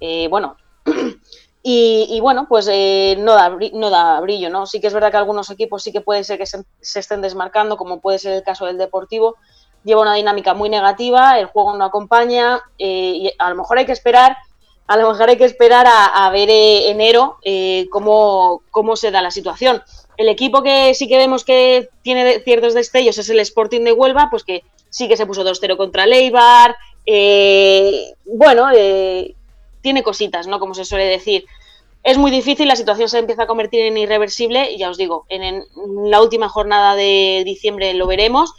Eh, 0.00 0.28
bueno, 0.28 0.56
y, 1.62 2.20
bueno, 2.20 2.46
pues 2.48 2.68
eh, 2.70 3.16
no, 3.18 3.34
da, 3.34 3.56
no 3.72 3.88
da 3.88 4.20
brillo, 4.20 4.50
¿no? 4.50 4.66
Sí 4.66 4.80
que 4.80 4.88
es 4.88 4.94
verdad 4.94 5.10
que 5.10 5.16
algunos 5.16 5.50
equipos 5.50 5.82
sí 5.82 5.92
que 5.92 6.02
puede 6.02 6.24
ser 6.24 6.38
que 6.38 6.46
se 6.46 7.00
estén 7.00 7.22
desmarcando, 7.22 7.78
como 7.78 8.00
puede 8.00 8.18
ser 8.18 8.34
el 8.34 8.42
caso 8.42 8.66
del 8.66 8.76
Deportivo, 8.76 9.36
lleva 9.84 10.02
una 10.02 10.14
dinámica 10.14 10.54
muy 10.54 10.68
negativa, 10.68 11.38
el 11.38 11.46
juego 11.46 11.76
no 11.76 11.84
acompaña 11.84 12.60
eh, 12.78 13.12
y 13.14 13.32
a 13.38 13.50
lo 13.50 13.56
mejor 13.56 13.78
hay 13.78 13.86
que 13.86 13.92
esperar, 13.92 14.36
a 14.86 14.96
lo 14.96 15.10
mejor 15.10 15.28
hay 15.28 15.36
que 15.36 15.44
esperar 15.44 15.86
a, 15.88 16.28
ver 16.30 16.50
eh, 16.50 16.90
enero 16.90 17.38
eh, 17.44 17.86
cómo, 17.90 18.62
cómo 18.70 18.96
se 18.96 19.10
da 19.10 19.22
la 19.22 19.30
situación. 19.30 19.82
El 20.16 20.28
equipo 20.28 20.62
que 20.62 20.94
sí 20.94 21.08
que 21.08 21.16
vemos 21.16 21.44
que 21.44 21.88
tiene 22.02 22.40
ciertos 22.40 22.74
destellos 22.74 23.18
es 23.18 23.28
el 23.28 23.40
Sporting 23.40 23.82
de 23.82 23.92
Huelva, 23.92 24.28
pues 24.30 24.44
que 24.44 24.62
sí 24.90 25.08
que 25.08 25.16
se 25.16 25.26
puso 25.26 25.44
2-0 25.44 25.76
contra 25.76 26.06
Leibar. 26.06 26.76
bueno, 28.24 28.68
tiene 29.80 30.02
cositas, 30.02 30.46
¿no? 30.46 30.60
Como 30.60 30.74
se 30.74 30.84
suele 30.84 31.06
decir. 31.06 31.46
Es 32.04 32.18
muy 32.18 32.30
difícil, 32.30 32.68
la 32.68 32.76
situación 32.76 33.08
se 33.08 33.18
empieza 33.18 33.44
a 33.44 33.46
convertir 33.46 33.80
en 33.80 33.96
irreversible 33.96 34.70
y 34.70 34.76
ya 34.76 34.90
os 34.90 34.98
digo, 34.98 35.24
en 35.30 35.64
la 36.04 36.20
última 36.20 36.50
jornada 36.50 36.94
de 36.94 37.42
diciembre 37.46 37.94
lo 37.94 38.06
veremos 38.06 38.52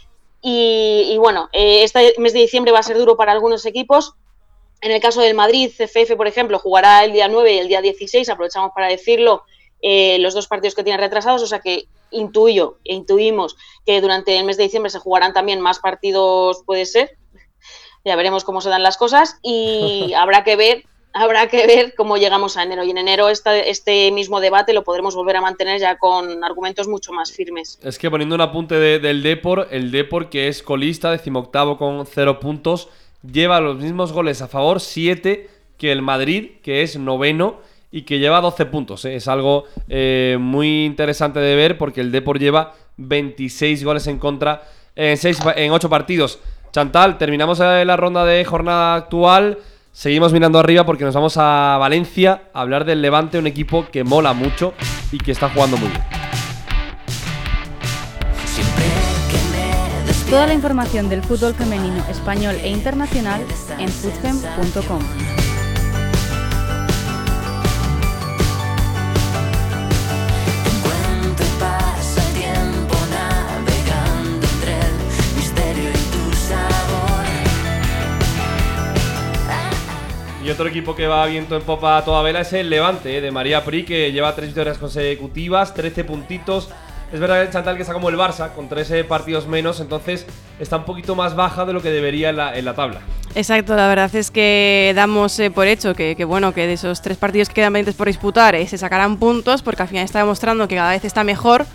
y, 0.48 1.18
bueno, 1.18 1.48
eh, 1.52 1.82
este 1.82 2.14
mes 2.18 2.32
de 2.32 2.38
diciembre 2.38 2.70
va 2.70 2.78
a 2.78 2.84
ser 2.84 2.96
duro 2.96 3.16
para 3.16 3.32
algunos 3.32 3.66
equipos. 3.66 4.14
En 4.80 4.92
el 4.92 5.00
caso 5.00 5.20
del 5.20 5.34
Madrid, 5.34 5.72
CFF, 5.76 6.14
por 6.16 6.28
ejemplo, 6.28 6.60
jugará 6.60 7.04
el 7.04 7.12
día 7.12 7.26
9 7.26 7.52
y 7.52 7.58
el 7.58 7.66
día 7.66 7.80
16, 7.80 8.28
aprovechamos 8.28 8.70
para 8.72 8.86
decirlo, 8.86 9.42
eh, 9.82 10.18
los 10.20 10.34
dos 10.34 10.46
partidos 10.46 10.76
que 10.76 10.84
tiene 10.84 10.98
retrasados, 10.98 11.42
o 11.42 11.48
sea 11.48 11.58
que 11.58 11.88
intuyo 12.12 12.78
e 12.84 12.94
intuimos 12.94 13.56
que 13.84 14.00
durante 14.00 14.38
el 14.38 14.44
mes 14.44 14.56
de 14.56 14.62
diciembre 14.62 14.90
se 14.90 15.00
jugarán 15.00 15.32
también 15.32 15.60
más 15.60 15.80
partidos, 15.80 16.62
puede 16.64 16.86
ser. 16.86 17.18
Ya 18.04 18.14
veremos 18.14 18.44
cómo 18.44 18.60
se 18.60 18.68
dan 18.68 18.84
las 18.84 18.96
cosas 18.96 19.40
y 19.42 20.12
habrá 20.16 20.44
que 20.44 20.54
ver 20.54 20.84
habrá 21.16 21.48
que 21.48 21.66
ver 21.66 21.94
cómo 21.96 22.16
llegamos 22.16 22.56
a 22.56 22.62
enero. 22.62 22.84
Y 22.84 22.90
en 22.90 22.98
enero 22.98 23.28
este 23.28 24.10
mismo 24.12 24.40
debate 24.40 24.72
lo 24.72 24.84
podremos 24.84 25.14
volver 25.14 25.36
a 25.36 25.40
mantener 25.40 25.80
ya 25.80 25.98
con 25.98 26.44
argumentos 26.44 26.88
mucho 26.88 27.12
más 27.12 27.32
firmes. 27.32 27.78
Es 27.82 27.98
que 27.98 28.10
poniendo 28.10 28.34
un 28.34 28.40
apunte 28.40 28.76
del 28.76 29.22
Depor, 29.22 29.68
el 29.70 29.90
Depor 29.90 30.28
que 30.28 30.48
es 30.48 30.62
colista, 30.62 31.10
decimoctavo 31.10 31.78
con 31.78 32.06
cero 32.06 32.38
puntos, 32.38 32.88
lleva 33.22 33.60
los 33.60 33.78
mismos 33.78 34.12
goles 34.12 34.42
a 34.42 34.48
favor, 34.48 34.80
siete, 34.80 35.48
que 35.78 35.92
el 35.92 36.02
Madrid, 36.02 36.52
que 36.62 36.82
es 36.82 36.98
noveno 36.98 37.60
y 37.90 38.02
que 38.02 38.18
lleva 38.18 38.40
12 38.40 38.66
puntos. 38.66 39.04
¿eh? 39.04 39.16
Es 39.16 39.28
algo 39.28 39.64
eh, 39.88 40.36
muy 40.38 40.84
interesante 40.84 41.40
de 41.40 41.54
ver 41.54 41.78
porque 41.78 42.00
el 42.00 42.12
Depor 42.12 42.38
lleva 42.38 42.74
26 42.98 43.84
goles 43.84 44.06
en 44.06 44.18
contra 44.18 44.64
en, 44.94 45.16
seis, 45.16 45.38
en 45.56 45.72
8 45.72 45.88
partidos. 45.88 46.40
Chantal, 46.72 47.16
terminamos 47.16 47.58
la 47.58 47.96
ronda 47.96 48.24
de 48.24 48.44
jornada 48.44 48.96
actual. 48.96 49.58
Seguimos 49.96 50.30
mirando 50.30 50.58
arriba 50.58 50.84
porque 50.84 51.04
nos 51.04 51.14
vamos 51.14 51.38
a 51.38 51.78
Valencia 51.78 52.50
a 52.52 52.60
hablar 52.60 52.84
del 52.84 53.00
Levante, 53.00 53.38
un 53.38 53.46
equipo 53.46 53.86
que 53.90 54.04
mola 54.04 54.34
mucho 54.34 54.74
y 55.10 55.16
que 55.16 55.32
está 55.32 55.48
jugando 55.48 55.78
muy 55.78 55.88
bien. 55.88 56.02
Toda 60.28 60.48
la 60.48 60.52
información 60.52 61.08
del 61.08 61.22
fútbol 61.22 61.54
femenino 61.54 62.04
español 62.10 62.56
e 62.62 62.68
internacional 62.68 63.40
en 63.78 63.88
futfem.com. 63.88 65.45
otro 80.56 80.68
equipo 80.68 80.96
que 80.96 81.06
va 81.06 81.26
viento 81.26 81.54
en 81.54 81.60
popa 81.60 81.98
a 81.98 82.04
toda 82.04 82.22
vela 82.22 82.40
es 82.40 82.50
el 82.54 82.70
Levante, 82.70 83.18
eh, 83.18 83.20
de 83.20 83.30
María 83.30 83.62
Pri, 83.62 83.84
que 83.84 84.10
lleva 84.10 84.34
tres 84.34 84.48
victorias 84.48 84.78
consecutivas, 84.78 85.74
13 85.74 86.02
puntitos. 86.04 86.70
Es 87.12 87.20
verdad 87.20 87.44
que 87.44 87.52
Chantal 87.52 87.76
que 87.76 87.82
está 87.82 87.92
como 87.92 88.08
el 88.08 88.16
Barça, 88.16 88.54
con 88.54 88.66
13 88.66 89.04
partidos 89.04 89.46
menos, 89.46 89.80
entonces 89.80 90.24
está 90.58 90.78
un 90.78 90.84
poquito 90.86 91.14
más 91.14 91.36
baja 91.36 91.66
de 91.66 91.74
lo 91.74 91.82
que 91.82 91.90
debería 91.90 92.30
en 92.30 92.64
la, 92.64 92.74
tabla. 92.74 93.00
Exacto, 93.34 93.76
la 93.76 93.86
verdad 93.86 94.14
es 94.14 94.30
que 94.30 94.94
damos 94.96 95.38
eh, 95.40 95.50
por 95.50 95.66
hecho 95.66 95.94
que, 95.94 96.16
bueno, 96.24 96.54
que 96.54 96.66
de 96.66 96.72
esos 96.72 97.02
tres 97.02 97.18
partidos 97.18 97.50
que 97.50 97.56
quedan 97.56 97.74
pendientes 97.74 97.94
por 97.94 98.06
disputar 98.06 98.54
eh, 98.54 98.66
se 98.66 98.78
sacarán 98.78 99.18
puntos, 99.18 99.60
porque 99.60 99.82
al 99.82 99.88
final 99.88 100.06
está 100.06 100.20
demostrando 100.20 100.66
que 100.68 100.76
cada 100.76 100.92
vez 100.92 101.04
está 101.04 101.22
mejor 101.22 101.66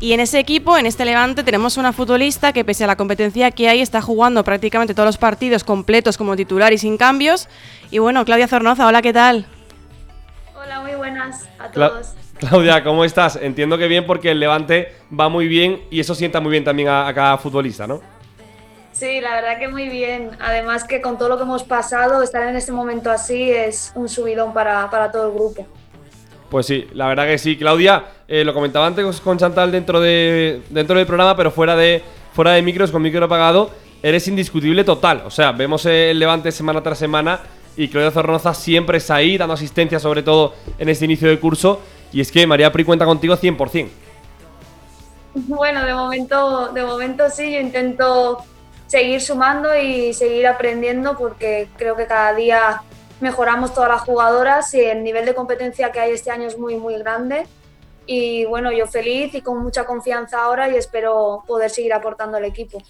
y 0.00 0.14
en 0.14 0.20
ese 0.20 0.38
equipo, 0.38 0.78
en 0.78 0.86
este 0.86 1.04
Levante, 1.04 1.44
tenemos 1.44 1.76
una 1.76 1.92
futbolista 1.92 2.54
que 2.54 2.64
pese 2.64 2.84
a 2.84 2.86
la 2.86 2.96
competencia 2.96 3.50
que 3.50 3.68
hay, 3.68 3.82
está 3.82 4.00
jugando 4.00 4.42
prácticamente 4.42 4.94
todos 4.94 5.06
los 5.06 5.18
partidos 5.18 5.62
completos 5.62 6.16
como 6.16 6.36
titular 6.36 6.72
y 6.72 6.78
sin 6.78 6.96
cambios. 6.96 7.48
Y 7.90 7.98
bueno, 7.98 8.24
Claudia 8.24 8.48
Zornoza, 8.48 8.86
hola, 8.86 9.02
¿qué 9.02 9.12
tal? 9.12 9.46
Hola, 10.56 10.80
muy 10.80 10.94
buenas 10.94 11.46
a 11.58 11.70
todos. 11.70 12.14
Claudia, 12.38 12.82
¿cómo 12.82 13.04
estás? 13.04 13.36
Entiendo 13.36 13.76
que 13.76 13.88
bien 13.88 14.06
porque 14.06 14.30
el 14.30 14.40
Levante 14.40 14.94
va 15.12 15.28
muy 15.28 15.46
bien 15.46 15.82
y 15.90 16.00
eso 16.00 16.14
sienta 16.14 16.40
muy 16.40 16.52
bien 16.52 16.64
también 16.64 16.88
a, 16.88 17.12
cada 17.12 17.36
futbolista, 17.36 17.86
¿no? 17.86 18.00
Sí, 18.92 19.20
la 19.20 19.34
verdad 19.34 19.58
que 19.58 19.68
muy 19.68 19.90
bien. 19.90 20.30
Además 20.40 20.84
que 20.84 21.02
con 21.02 21.18
todo 21.18 21.28
lo 21.28 21.36
que 21.36 21.42
hemos 21.42 21.64
pasado, 21.64 22.22
estar 22.22 22.48
en 22.48 22.56
este 22.56 22.72
momento 22.72 23.10
así 23.10 23.50
es 23.50 23.92
un 23.94 24.08
subidón 24.08 24.54
para, 24.54 24.88
para 24.88 25.12
todo 25.12 25.26
el 25.26 25.34
grupo. 25.34 25.66
Pues 26.50 26.66
sí, 26.66 26.88
la 26.94 27.06
verdad 27.06 27.26
que 27.26 27.38
sí. 27.38 27.56
Claudia, 27.56 28.04
eh, 28.26 28.44
lo 28.44 28.52
comentaba 28.52 28.86
antes 28.86 29.20
con 29.20 29.38
Chantal 29.38 29.70
dentro, 29.70 30.00
de, 30.00 30.62
dentro 30.68 30.96
del 30.98 31.06
programa, 31.06 31.36
pero 31.36 31.52
fuera 31.52 31.76
de, 31.76 32.02
fuera 32.32 32.52
de 32.52 32.62
micros, 32.62 32.90
con 32.90 33.00
micro 33.02 33.24
apagado, 33.24 33.70
eres 34.02 34.26
indiscutible 34.26 34.82
total. 34.82 35.22
O 35.24 35.30
sea, 35.30 35.52
vemos 35.52 35.86
el 35.86 36.18
Levante 36.18 36.50
semana 36.50 36.82
tras 36.82 36.98
semana 36.98 37.40
y 37.76 37.88
Claudia 37.88 38.10
Zornoza 38.10 38.52
siempre 38.52 38.98
está 38.98 39.14
ahí, 39.14 39.38
dando 39.38 39.54
asistencia, 39.54 40.00
sobre 40.00 40.24
todo 40.24 40.54
en 40.78 40.88
este 40.88 41.04
inicio 41.04 41.28
de 41.28 41.38
curso. 41.38 41.80
Y 42.12 42.20
es 42.20 42.32
que 42.32 42.44
María 42.46 42.72
Pri 42.72 42.84
cuenta 42.84 43.04
contigo 43.04 43.36
100%. 43.36 43.88
Bueno, 45.34 45.84
de 45.84 45.94
momento, 45.94 46.72
de 46.72 46.82
momento 46.82 47.30
sí, 47.30 47.52
yo 47.52 47.60
intento 47.60 48.38
seguir 48.88 49.20
sumando 49.20 49.68
y 49.78 50.12
seguir 50.12 50.48
aprendiendo 50.48 51.16
porque 51.16 51.68
creo 51.76 51.94
que 51.94 52.06
cada 52.06 52.34
día 52.34 52.82
mejoramos 53.20 53.74
todas 53.74 53.88
las 53.88 54.02
jugadoras 54.02 54.72
y 54.74 54.80
el 54.80 55.04
nivel 55.04 55.26
de 55.26 55.34
competencia 55.34 55.92
que 55.92 56.00
hay 56.00 56.12
este 56.12 56.30
año 56.30 56.46
es 56.46 56.58
muy, 56.58 56.76
muy 56.76 56.98
grande. 56.98 57.46
Y 58.06 58.44
bueno, 58.46 58.72
yo 58.72 58.86
feliz 58.86 59.34
y 59.34 59.40
con 59.40 59.62
mucha 59.62 59.84
confianza 59.84 60.42
ahora 60.42 60.68
y 60.68 60.76
espero 60.76 61.44
poder 61.46 61.70
seguir 61.70 61.92
aportando 61.92 62.38
al 62.38 62.44
equipo. 62.44 62.82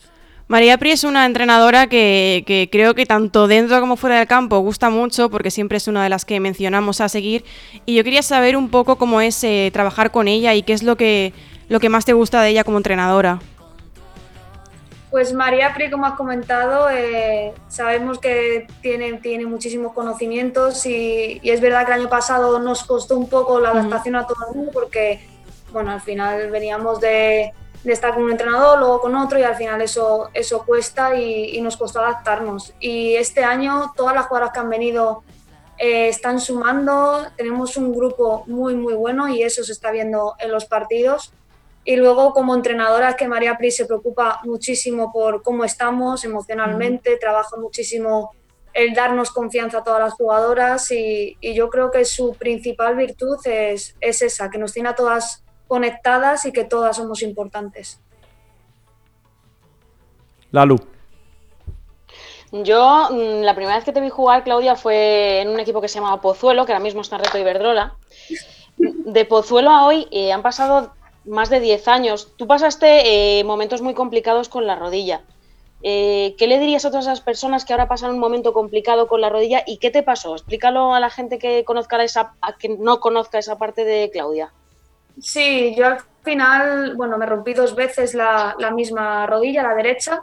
María 0.50 0.78
Pri 0.78 0.90
es 0.90 1.04
una 1.04 1.26
entrenadora 1.26 1.86
que, 1.86 2.68
creo 2.72 2.94
que 2.94 3.06
tanto 3.06 3.46
dentro 3.46 3.78
como 3.78 3.96
fuera 3.96 4.18
del 4.18 4.26
campo 4.26 4.58
gusta 4.58 4.90
mucho 4.90 5.30
porque 5.30 5.52
siempre 5.52 5.76
es 5.76 5.86
una 5.86 6.02
de 6.02 6.08
las 6.08 6.24
que 6.24 6.40
mencionamos 6.40 7.00
a 7.00 7.08
seguir. 7.08 7.44
Y 7.86 7.94
yo 7.94 8.02
quería 8.02 8.22
saber 8.22 8.56
un 8.56 8.68
poco 8.68 8.96
cómo 8.96 9.20
es 9.20 9.44
eh, 9.44 9.70
trabajar 9.72 10.10
con 10.10 10.26
ella 10.26 10.54
y 10.54 10.62
qué 10.62 10.72
es 10.72 10.82
lo 10.82 10.96
que, 10.96 11.32
lo 11.68 11.78
que 11.78 11.88
más 11.88 12.04
te 12.04 12.14
gusta 12.14 12.42
de 12.42 12.48
ella 12.48 12.64
como 12.64 12.78
entrenadora. 12.78 13.38
Pues 15.10 15.32
María 15.32 15.74
Pri, 15.74 15.90
como 15.90 16.06
has 16.06 16.14
comentado, 16.14 16.88
eh, 16.88 17.52
sabemos 17.68 18.20
que 18.20 18.68
tiene, 18.80 19.14
tiene 19.14 19.44
muchísimos 19.44 19.92
conocimientos 19.92 20.86
y, 20.86 21.40
es 21.42 21.60
verdad 21.60 21.84
que 21.84 21.92
el 21.92 22.00
año 22.02 22.08
pasado 22.08 22.60
nos 22.60 22.84
costó 22.84 23.18
un 23.18 23.28
poco 23.28 23.58
la 23.58 23.70
adaptación 23.70 24.14
a 24.14 24.24
todo 24.24 24.36
el 24.48 24.56
mundo 24.56 24.70
porque, 24.72 25.28
bueno, 25.72 25.90
al 25.90 26.00
final 26.00 26.48
veníamos 26.52 27.00
de, 27.00 27.52
estar 27.84 28.14
con 28.14 28.22
un 28.22 28.30
entrenador, 28.30 28.78
luego 28.78 29.00
con 29.00 29.16
otro 29.16 29.36
y 29.36 29.42
al 29.42 29.56
final 29.56 29.82
eso, 29.82 30.30
eso 30.32 30.64
cuesta 30.64 31.16
y, 31.16 31.60
nos 31.60 31.76
costó 31.76 31.98
adaptarnos. 31.98 32.72
Y 32.78 33.16
este 33.16 33.42
año 33.42 33.92
todas 33.96 34.14
las 34.14 34.26
jugadoras 34.26 34.52
que 34.52 34.60
han 34.60 34.70
venido 34.70 35.24
eh, 35.76 36.08
están 36.08 36.38
sumando, 36.38 37.26
tenemos 37.36 37.76
un 37.76 37.92
grupo 37.92 38.44
muy, 38.46 38.76
muy 38.76 38.94
bueno 38.94 39.28
y 39.28 39.42
eso 39.42 39.64
se 39.64 39.72
está 39.72 39.90
viendo 39.90 40.36
en 40.38 40.52
los 40.52 40.66
partidos 40.66 41.32
y 41.84 41.96
luego 41.96 42.32
como 42.32 42.54
entrenadora 42.54 43.10
es 43.10 43.16
que 43.16 43.28
María 43.28 43.56
Pris 43.56 43.76
se 43.76 43.86
preocupa 43.86 44.40
muchísimo 44.44 45.12
por 45.12 45.42
cómo 45.42 45.64
estamos 45.64 46.24
emocionalmente, 46.24 47.16
trabaja 47.16 47.56
muchísimo 47.56 48.32
el 48.72 48.94
darnos 48.94 49.30
confianza 49.30 49.78
a 49.78 49.84
todas 49.84 50.00
las 50.00 50.12
jugadoras 50.14 50.90
y, 50.92 51.36
yo 51.40 51.70
creo 51.70 51.90
que 51.90 52.04
su 52.04 52.34
principal 52.34 52.96
virtud 52.96 53.38
es, 53.44 53.96
es, 54.00 54.22
esa, 54.22 54.50
que 54.50 54.58
nos 54.58 54.72
tiene 54.72 54.90
a 54.90 54.94
todas 54.94 55.42
conectadas 55.66 56.44
y 56.46 56.52
que 56.52 56.64
todas 56.64 56.96
somos 56.96 57.22
importantes. 57.22 58.00
Lalu. 60.52 60.76
Yo, 62.52 63.08
mm, 63.10 63.42
la 63.42 63.54
primera 63.54 63.76
vez 63.76 63.84
que 63.84 63.92
te 63.92 64.00
vi 64.00 64.10
jugar, 64.10 64.42
Claudia, 64.42 64.74
fue 64.74 65.40
en 65.40 65.48
un 65.48 65.60
equipo 65.60 65.80
que 65.80 65.88
se 65.88 65.96
llamaba 65.96 66.20
Pozuelo, 66.20 66.66
que 66.66 66.72
ahora 66.72 66.82
mismo 66.82 67.00
está 67.00 67.16
en 67.16 67.24
Reto 67.24 67.38
Iberdrola. 67.38 67.96
De 68.76 69.24
Pozuelo 69.24 69.70
a 69.70 69.86
hoy 69.86 70.08
eh, 70.10 70.32
han 70.32 70.42
pasado 70.42 70.92
más 71.30 71.48
de 71.48 71.60
10 71.60 71.88
años. 71.88 72.32
Tú 72.36 72.46
pasaste 72.46 73.38
eh, 73.38 73.44
momentos 73.44 73.80
muy 73.80 73.94
complicados 73.94 74.48
con 74.48 74.66
la 74.66 74.76
rodilla. 74.76 75.22
Eh, 75.82 76.34
¿Qué 76.36 76.46
le 76.46 76.58
dirías 76.58 76.84
a 76.84 76.90
todas 76.90 77.06
esas 77.06 77.22
personas 77.22 77.64
que 77.64 77.72
ahora 77.72 77.88
pasan 77.88 78.10
un 78.10 78.18
momento 78.18 78.52
complicado 78.52 79.06
con 79.06 79.20
la 79.20 79.30
rodilla 79.30 79.62
y 79.66 79.78
qué 79.78 79.90
te 79.90 80.02
pasó? 80.02 80.34
Explícalo 80.34 80.94
a 80.94 81.00
la 81.00 81.08
gente 81.08 81.38
que 81.38 81.64
conozca 81.64 82.02
esa, 82.02 82.34
a 82.42 82.56
que 82.58 82.68
no 82.68 83.00
conozca 83.00 83.38
esa 83.38 83.56
parte 83.56 83.84
de 83.84 84.10
Claudia. 84.12 84.52
Sí, 85.18 85.74
yo 85.76 85.86
al 85.86 85.98
final, 86.22 86.96
bueno, 86.96 87.16
me 87.16 87.26
rompí 87.26 87.54
dos 87.54 87.74
veces 87.74 88.14
la, 88.14 88.54
misma 88.74 89.26
rodilla, 89.26 89.62
la 89.62 89.74
derecha. 89.74 90.20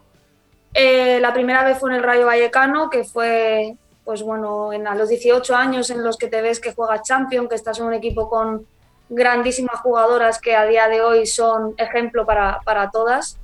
Eh, 0.74 1.20
la 1.20 1.34
primera 1.34 1.64
vez 1.64 1.80
fue 1.80 1.90
en 1.90 1.98
el 1.98 2.04
Rayo 2.04 2.28
Vallecano, 2.28 2.90
que 2.90 3.04
fue, 3.04 3.76
pues 4.04 4.22
bueno, 4.22 4.72
en, 4.74 4.88
a 4.88 4.94
los 4.94 5.10
18 5.10 5.56
años 5.56 5.90
en 5.90 6.04
los 6.04 6.18
que 6.18 6.28
te 6.28 6.42
ves 6.42 6.60
que 6.60 6.74
juegas 6.74 7.02
Champion, 7.02 7.50
que 7.50 7.56
estás 7.56 7.80
en 7.80 7.86
un 7.86 7.94
equipo 7.94 8.30
con 8.30 8.68
grandísimas 9.10 9.80
jugadoras 9.82 10.40
que 10.40 10.56
a 10.56 10.66
día 10.66 10.88
de 10.88 11.02
hoy 11.02 11.26
son 11.26 11.74
ejemplo 11.78 12.26
para, 12.26 12.60
para 12.64 12.90
todas. 12.92 13.38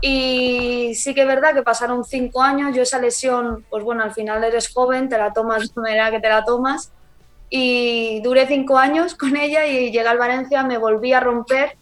Y 0.00 0.94
sí 0.94 1.14
que 1.14 1.22
es 1.22 1.26
verdad 1.26 1.54
que 1.54 1.62
pasaron 1.62 2.04
cinco 2.04 2.42
años, 2.42 2.74
yo 2.74 2.82
esa 2.82 2.98
lesión, 2.98 3.66
pues 3.68 3.84
bueno, 3.84 4.02
al 4.02 4.12
final 4.12 4.42
eres 4.42 4.72
joven, 4.72 5.08
te 5.08 5.18
la 5.18 5.32
tomas 5.32 5.74
de 5.74 5.80
manera 5.80 6.10
que 6.10 6.20
te 6.20 6.28
la 6.28 6.44
tomas. 6.44 6.90
Y 7.50 8.20
duré 8.22 8.46
cinco 8.46 8.78
años 8.78 9.14
con 9.14 9.36
ella 9.36 9.66
y 9.66 9.90
llegué 9.90 10.06
al 10.06 10.18
Valencia, 10.18 10.62
me 10.62 10.78
volví 10.78 11.12
a 11.12 11.20
romper. 11.20 11.76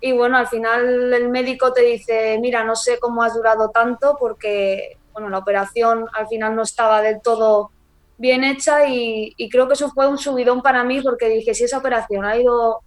Y 0.00 0.12
bueno, 0.12 0.36
al 0.36 0.48
final 0.48 1.12
el 1.12 1.28
médico 1.28 1.72
te 1.72 1.82
dice, 1.82 2.38
mira, 2.40 2.64
no 2.64 2.74
sé 2.74 2.98
cómo 2.98 3.22
has 3.22 3.34
durado 3.34 3.70
tanto 3.70 4.16
porque, 4.18 4.98
bueno, 5.12 5.30
la 5.30 5.38
operación 5.38 6.06
al 6.12 6.26
final 6.26 6.56
no 6.56 6.62
estaba 6.62 7.00
del 7.00 7.22
todo 7.22 7.70
bien 8.16 8.44
hecha 8.44 8.88
y, 8.88 9.34
creo 9.50 9.66
que 9.66 9.74
eso 9.74 9.90
fue 9.90 10.08
un 10.08 10.18
subidón 10.18 10.62
para 10.62 10.84
mí 10.84 11.00
porque 11.00 11.28
dije, 11.28 11.54
si 11.54 11.64
esa 11.64 11.78
operación 11.78 12.24
ha 12.24 12.36
ido, 12.36 12.80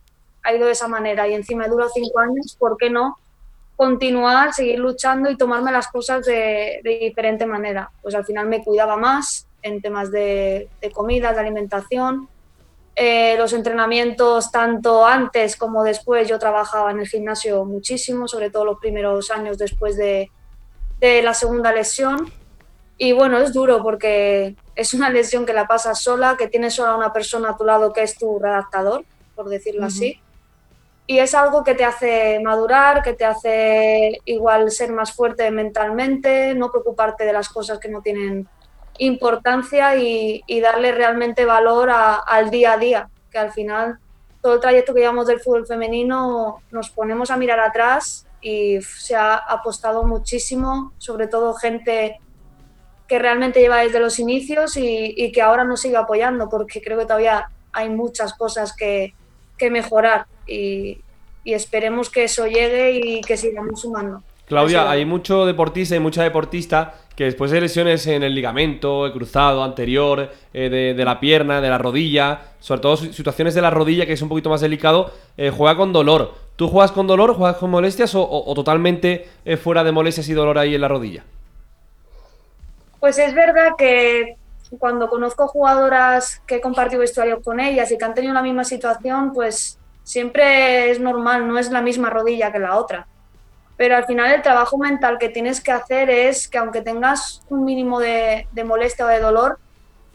ha 0.43 0.53
ido 0.53 0.65
de 0.65 0.71
esa 0.71 0.87
manera 0.87 1.27
y 1.27 1.33
encima 1.33 1.67
duró 1.67 1.89
cinco 1.89 2.19
años, 2.19 2.55
¿por 2.59 2.77
qué 2.77 2.89
no 2.89 3.17
continuar, 3.75 4.53
seguir 4.53 4.79
luchando 4.79 5.29
y 5.29 5.37
tomarme 5.37 5.71
las 5.71 5.87
cosas 5.87 6.25
de, 6.25 6.79
diferente 6.83 7.45
manera? 7.45 7.91
Pues 8.01 8.15
al 8.15 8.25
final 8.25 8.47
me 8.47 8.63
cuidaba 8.63 8.97
más 8.97 9.47
en 9.61 9.81
temas 9.81 10.11
de, 10.11 10.69
comida, 10.93 11.33
de 11.33 11.39
alimentación. 11.39 12.27
Eh, 12.95 13.35
los 13.37 13.53
entrenamientos, 13.53 14.51
tanto 14.51 15.05
antes 15.05 15.55
como 15.55 15.83
después, 15.83 16.27
yo 16.27 16.39
trabajaba 16.39 16.89
en 16.89 17.01
el 17.01 17.07
gimnasio 17.07 17.63
muchísimo, 17.65 18.27
sobre 18.27 18.49
todo 18.49 18.65
los 18.65 18.79
primeros 18.79 19.29
años 19.29 19.59
después 19.59 19.95
de, 19.97 20.31
de 20.99 21.21
la 21.21 21.35
segunda 21.35 21.71
lesión. 21.71 22.31
Y 22.97 23.11
bueno, 23.11 23.37
es 23.37 23.53
duro 23.53 23.83
porque 23.83 24.55
es 24.77 24.93
una 24.93 25.09
lesión 25.09 25.45
que 25.45 25.53
la 25.53 25.65
pasas 25.65 26.01
sola, 26.03 26.35
que 26.37 26.47
tienes 26.47 26.75
sola 26.75 26.95
una 26.95 27.11
persona 27.11 27.49
a 27.49 27.57
tu 27.57 27.65
lado 27.65 27.91
que 27.91 28.03
es 28.03 28.15
tu 28.15 28.37
redactador, 28.37 29.03
por 29.35 29.49
decirlo 29.49 29.87
así. 29.87 30.21
Y 31.07 31.17
es 31.17 31.33
algo 31.33 31.63
que 31.63 31.73
te 31.73 31.83
hace 31.83 32.39
madurar, 32.43 33.01
que 33.01 33.13
te 33.13 33.25
hace 33.25 34.21
igual 34.25 34.69
ser 34.69 34.91
más 34.91 35.13
fuerte 35.13 35.49
mentalmente, 35.49 36.53
no 36.53 36.69
preocuparte 36.69 37.25
de 37.25 37.33
las 37.33 37.49
cosas 37.49 37.79
que 37.79 37.89
no 37.89 38.03
tienen 38.03 38.47
importancia 38.99 39.95
y, 39.95 40.43
darle 40.61 40.91
realmente 40.91 41.45
valor 41.45 41.89
al 41.89 42.51
día 42.51 42.73
a 42.73 42.77
día, 42.77 43.09
que 43.31 43.39
al 43.39 43.51
final 43.51 43.97
todo 44.41 44.55
el 44.55 44.59
trayecto 44.59 44.93
que 44.93 44.99
llevamos 44.99 45.25
del 45.25 45.39
fútbol 45.39 45.65
femenino 45.65 46.61
nos 46.69 46.91
ponemos 46.91 47.31
a 47.31 47.37
mirar 47.37 47.59
atrás 47.59 48.27
y 48.41 48.79
se 48.81 49.15
ha 49.15 49.37
apostado 49.37 50.03
muchísimo, 50.03 50.93
sobre 50.99 51.25
todo 51.25 51.55
gente 51.55 52.19
que 53.07 53.19
realmente 53.19 53.59
lleva 53.59 53.81
desde 53.81 53.99
los 53.99 54.19
inicios 54.19 54.77
y, 54.77 55.31
que 55.31 55.41
ahora 55.41 55.63
nos 55.63 55.81
sigue 55.81 55.97
apoyando, 55.97 56.49
porque 56.49 56.81
creo 56.81 56.97
que 56.97 57.05
todavía 57.05 57.49
hay 57.71 57.89
muchas 57.89 58.33
cosas 58.33 58.73
que, 58.75 59.13
mejorar 59.69 60.25
y, 60.45 60.99
esperemos 61.45 62.09
que 62.09 62.25
eso 62.25 62.45
llegue 62.45 62.91
y 62.91 63.21
que 63.21 63.37
sigamos 63.37 63.81
sumando. 63.81 64.21
Claudia, 64.47 64.89
hay 64.89 65.05
mucho 65.05 65.45
deportista 65.45 65.95
y 65.95 65.99
mucha 65.99 66.23
deportista 66.23 66.95
que 67.17 67.25
después 67.25 67.51
de 67.51 67.59
lesiones 67.59 68.05
en 68.07 68.23
el 68.23 68.35
ligamento, 68.35 69.05
el 69.05 69.11
cruzado 69.11 69.63
anterior, 69.63 70.31
eh, 70.53 70.93
de, 70.95 71.05
la 71.05 71.19
pierna, 71.19 71.59
de 71.59 71.69
la 71.69 71.77
rodilla, 71.77 72.41
sobre 72.59 72.81
todo 72.81 72.95
situaciones 72.95 73.55
de 73.55 73.61
la 73.61 73.71
rodilla 73.71 74.05
que 74.05 74.13
es 74.13 74.21
un 74.21 74.29
poquito 74.29 74.49
más 74.49 74.61
delicado, 74.61 75.11
eh, 75.35 75.49
juega 75.49 75.75
con 75.75 75.91
dolor. 75.91 76.35
¿Tú 76.55 76.67
juegas 76.69 76.91
con 76.91 77.07
dolor, 77.07 77.33
juegas 77.33 77.57
con 77.57 77.71
molestias 77.71 78.13
o, 78.15 78.53
totalmente 78.55 79.27
eh, 79.45 79.57
fuera 79.57 79.83
de 79.83 79.91
molestias 79.91 80.29
y 80.29 80.33
dolor 80.33 80.57
ahí 80.57 80.75
en 80.75 80.81
la 80.81 80.87
rodilla? 80.87 81.23
Pues 82.99 83.17
es 83.19 83.33
verdad 83.33 83.73
que 83.77 84.37
cuando 84.79 85.09
conozco 85.09 85.47
jugadoras 85.47 86.41
que 86.45 86.55
he 86.55 86.61
compartido 86.61 87.01
vestuario 87.01 87.41
con 87.41 87.59
ellas 87.59 87.91
y 87.91 87.97
que 87.97 88.05
han 88.05 88.13
tenido 88.13 88.33
la 88.33 88.41
misma 88.41 88.63
situación, 88.63 89.33
pues 89.33 89.79
siempre 90.03 90.91
es 90.91 90.99
normal, 90.99 91.47
no 91.47 91.57
es 91.57 91.69
la 91.69 91.81
misma 91.81 92.09
rodilla 92.09 92.51
que 92.51 92.59
la 92.59 92.75
otra. 92.75 93.07
Pero 93.77 93.95
al 93.95 94.05
final 94.05 94.31
el 94.31 94.41
trabajo 94.41 94.77
mental 94.77 95.17
que 95.19 95.29
tienes 95.29 95.61
que 95.61 95.71
hacer 95.71 96.09
es 96.09 96.47
que 96.47 96.57
aunque 96.57 96.81
tengas 96.81 97.43
un 97.49 97.63
mínimo 97.63 97.99
de, 97.99 98.47
molestia 98.65 99.05
o 99.05 99.09
de 99.09 99.19
dolor, 99.19 99.59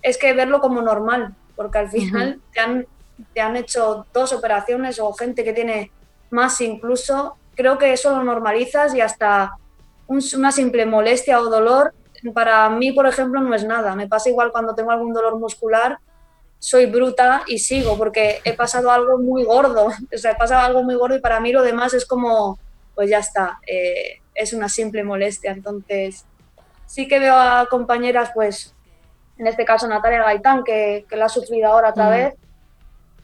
es 0.03 0.19
que 0.19 0.35
verlo 0.35 0.61
como 0.61 0.83
normal, 0.83 1.35
porque 1.55 1.79
al 1.79 1.89
final 1.89 2.41
te, 2.53 2.61
han, 2.61 2.87
te 3.33 3.41
han 3.41 3.57
hecho 3.57 4.07
dos 4.13 4.33
operaciones 4.33 4.99
o 4.99 5.13
gente 5.13 5.45
que 5.45 5.53
tiene 5.53 5.93
más 6.31 6.61
incluso, 6.61 7.37
creo 7.55 7.79
que 7.79 7.93
eso 7.93 8.11
lo 8.11 8.25
normalizas 8.25 8.95
y 8.95 9.01
hasta 9.01 9.53
una 10.09 10.51
simple 10.51 10.85
molestia 10.87 11.41
o 11.41 11.45
dolor 11.45 11.95
para 12.31 12.69
mí, 12.71 12.93
por 12.93 13.07
ejemplo, 13.07 13.41
no 13.41 13.55
es 13.55 13.65
nada. 13.65 13.95
Me 13.97 14.09
pasa 14.09 14.31
igual 14.31 14.53
cuando 14.53 14.75
tengo 14.75 14.91
algún 14.91 15.13
dolor 15.13 15.39
muscular, 15.39 15.99
soy 16.59 16.87
bruta 16.87 17.43
y 17.49 17.59
sigo 17.59 17.99
porque 17.99 18.41
he 18.45 18.53
pasado 18.53 18.91
algo 18.91 19.19
muy 19.19 19.45
gordo. 19.45 19.89
O 20.15 20.19
sea, 20.19 20.33
he 20.33 20.37
pasado 20.37 20.61
algo 20.61 20.83
muy 20.83 20.95
gordo 20.95 21.17
y 21.17 21.21
para 21.21 21.41
mí 21.41 21.53
lo 21.53 21.63
demás 21.63 21.95
es 21.95 22.07
como, 22.07 22.59
pues 22.95 23.11
ya 23.11 23.19
está, 23.19 23.59
eh, 23.67 24.21
es 24.35 24.53
una 24.53 24.69
simple 24.69 25.03
molestia. 25.03 25.51
Entonces, 25.51 26.25
sí 26.87 27.09
que 27.09 27.19
veo 27.19 27.35
a 27.35 27.67
compañeras, 27.69 28.31
pues, 28.35 28.75
en 29.39 29.47
este 29.47 29.65
caso 29.65 29.89
Natalia 29.89 30.23
Gaitán, 30.23 30.63
que, 30.63 31.05
que 31.09 31.17
la 31.17 31.25
ha 31.25 31.29
sufrido 31.29 31.69
ahora 31.69 31.91
otra 31.91 32.09
vez. 32.11 32.35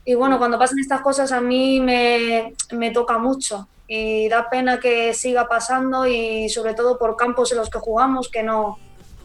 Y 0.04 0.14
bueno, 0.14 0.38
cuando 0.38 0.58
pasan 0.58 0.78
estas 0.78 1.02
cosas 1.02 1.32
a 1.32 1.40
mí 1.40 1.80
me, 1.80 2.54
me 2.72 2.90
toca 2.90 3.18
mucho 3.18 3.68
y 3.86 4.28
da 4.28 4.48
pena 4.50 4.80
que 4.80 5.14
siga 5.14 5.48
pasando 5.48 6.06
y 6.06 6.48
sobre 6.48 6.74
todo 6.74 6.98
por 6.98 7.16
campos 7.16 7.52
en 7.52 7.58
los 7.58 7.70
que 7.70 7.78
jugamos 7.78 8.30
que 8.30 8.42
no, 8.42 8.78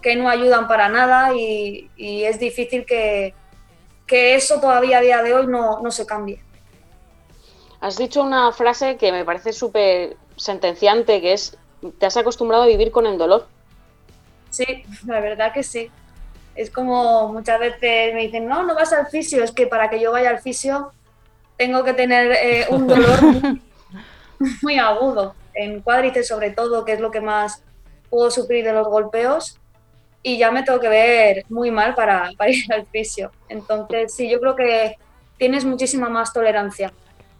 que 0.03 0.15
no 0.15 0.29
ayudan 0.29 0.67
para 0.67 0.89
nada 0.89 1.33
y, 1.33 1.89
es 1.97 2.37
difícil 2.37 2.85
que, 2.85 3.33
eso 4.05 4.61
todavía 4.61 4.99
a 4.99 5.01
día 5.01 5.23
de 5.23 5.33
hoy 5.33 5.47
no, 5.47 5.89
se 5.89 6.05
cambie. 6.05 6.39
Has 7.81 7.97
dicho 7.97 8.21
una 8.21 8.51
frase 8.51 8.97
que 8.97 9.11
me 9.11 9.25
parece 9.25 9.53
súper 9.53 10.15
sentenciante, 10.35 11.19
que 11.19 11.33
es, 11.33 11.57
te 11.97 12.05
has 12.05 12.15
acostumbrado 12.15 12.63
a 12.63 12.67
vivir 12.67 12.91
con 12.91 13.07
el 13.07 13.17
dolor. 13.17 13.47
Sí, 14.51 14.83
la 15.07 15.19
verdad 15.19 15.51
que 15.51 15.63
sí. 15.63 15.89
Es 16.53 16.69
como 16.69 17.29
muchas 17.29 17.59
veces 17.59 18.13
me 18.13 18.21
dicen, 18.21 18.47
no, 18.47 18.61
no 18.61 18.75
vas 18.75 18.93
al 18.93 19.07
fisio, 19.07 19.43
es 19.43 19.51
que 19.51 19.65
para 19.65 19.89
que 19.89 19.99
yo 19.99 20.11
vaya 20.11 20.29
al 20.29 20.39
fisio 20.39 20.91
tengo 21.57 21.83
que 21.83 21.93
tener 21.93 22.31
eh, 22.33 22.67
un 22.69 22.85
dolor 22.85 23.19
muy, 24.61 24.77
agudo, 24.77 25.33
en 25.55 25.81
cuádriceps 25.81 26.27
sobre 26.27 26.51
todo, 26.51 26.85
que 26.85 26.93
es 26.93 26.99
lo 26.99 27.09
que 27.09 27.21
más 27.21 27.63
puedo 28.11 28.29
sufrir 28.29 28.63
de 28.63 28.73
los 28.73 28.87
golpeos 28.87 29.59
y 30.23 30.37
ya 30.37 30.49
me 30.51 30.63
tengo 30.63 30.79
que 30.79 30.89
ver 30.89 31.45
muy 31.49 31.69
mal 31.69 31.93
para, 31.95 32.31
ir 32.47 32.73
al 32.73 32.87
fisio. 32.87 33.31
Entonces, 33.49 34.15
sí, 34.15 34.29
yo 34.29 34.39
creo 34.39 34.55
que 34.55 34.95
tienes 35.37 35.65
muchísima 35.65 36.09
más 36.09 36.33
tolerancia 36.33 36.91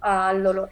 al 0.02 0.43
dolor. 0.43 0.69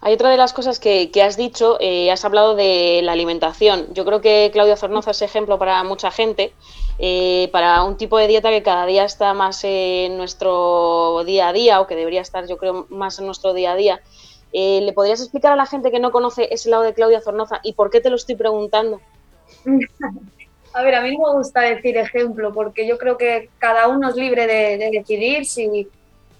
Hay 0.00 0.14
otra 0.14 0.28
de 0.28 0.36
las 0.36 0.52
cosas 0.52 0.80
que, 0.80 1.10
has 1.24 1.36
dicho, 1.36 1.78
eh, 1.80 2.10
has 2.10 2.24
hablado 2.24 2.54
de 2.56 3.00
la 3.02 3.12
alimentación. 3.12 3.86
Yo 3.94 4.04
creo 4.04 4.20
que 4.20 4.50
Claudia 4.52 4.76
Zornoza 4.76 5.12
es 5.12 5.22
ejemplo 5.22 5.58
para 5.58 5.82
mucha 5.84 6.10
gente, 6.10 6.52
eh, 6.98 7.48
para 7.52 7.82
un 7.84 7.96
tipo 7.96 8.18
de 8.18 8.26
dieta 8.26 8.50
que 8.50 8.62
cada 8.62 8.86
día 8.86 9.04
está 9.04 9.32
más 9.34 9.62
en 9.62 10.16
nuestro 10.18 11.22
día 11.24 11.48
a 11.48 11.52
día, 11.52 11.80
o 11.80 11.86
que 11.86 11.96
debería 11.96 12.20
estar, 12.20 12.46
yo 12.46 12.58
creo, 12.58 12.86
más 12.90 13.18
en 13.18 13.26
nuestro 13.26 13.54
día 13.54 13.72
a 13.72 13.76
día. 13.76 14.00
Eh, 14.52 14.80
¿Le 14.82 14.92
podrías 14.92 15.20
explicar 15.20 15.52
a 15.52 15.56
la 15.56 15.66
gente 15.66 15.90
que 15.90 16.00
no 16.00 16.12
conoce 16.12 16.48
ese 16.50 16.70
lado 16.70 16.82
de 16.82 16.94
Claudia 16.94 17.20
Zornoza 17.20 17.60
y 17.62 17.72
por 17.72 17.90
qué 17.90 18.00
te 18.00 18.10
lo 18.10 18.16
estoy 18.16 18.34
preguntando? 18.34 19.00
A 20.74 20.82
ver, 20.82 20.96
a 20.96 21.02
mí 21.02 21.16
no 21.16 21.28
me 21.28 21.38
gusta 21.38 21.60
decir 21.60 21.96
ejemplo, 21.96 22.52
porque 22.52 22.84
yo 22.84 22.98
creo 22.98 23.16
que 23.16 23.48
cada 23.58 23.86
uno 23.86 24.10
es 24.10 24.16
libre 24.16 24.48
de, 24.48 24.90
decidir 24.90 25.46
si, 25.46 25.88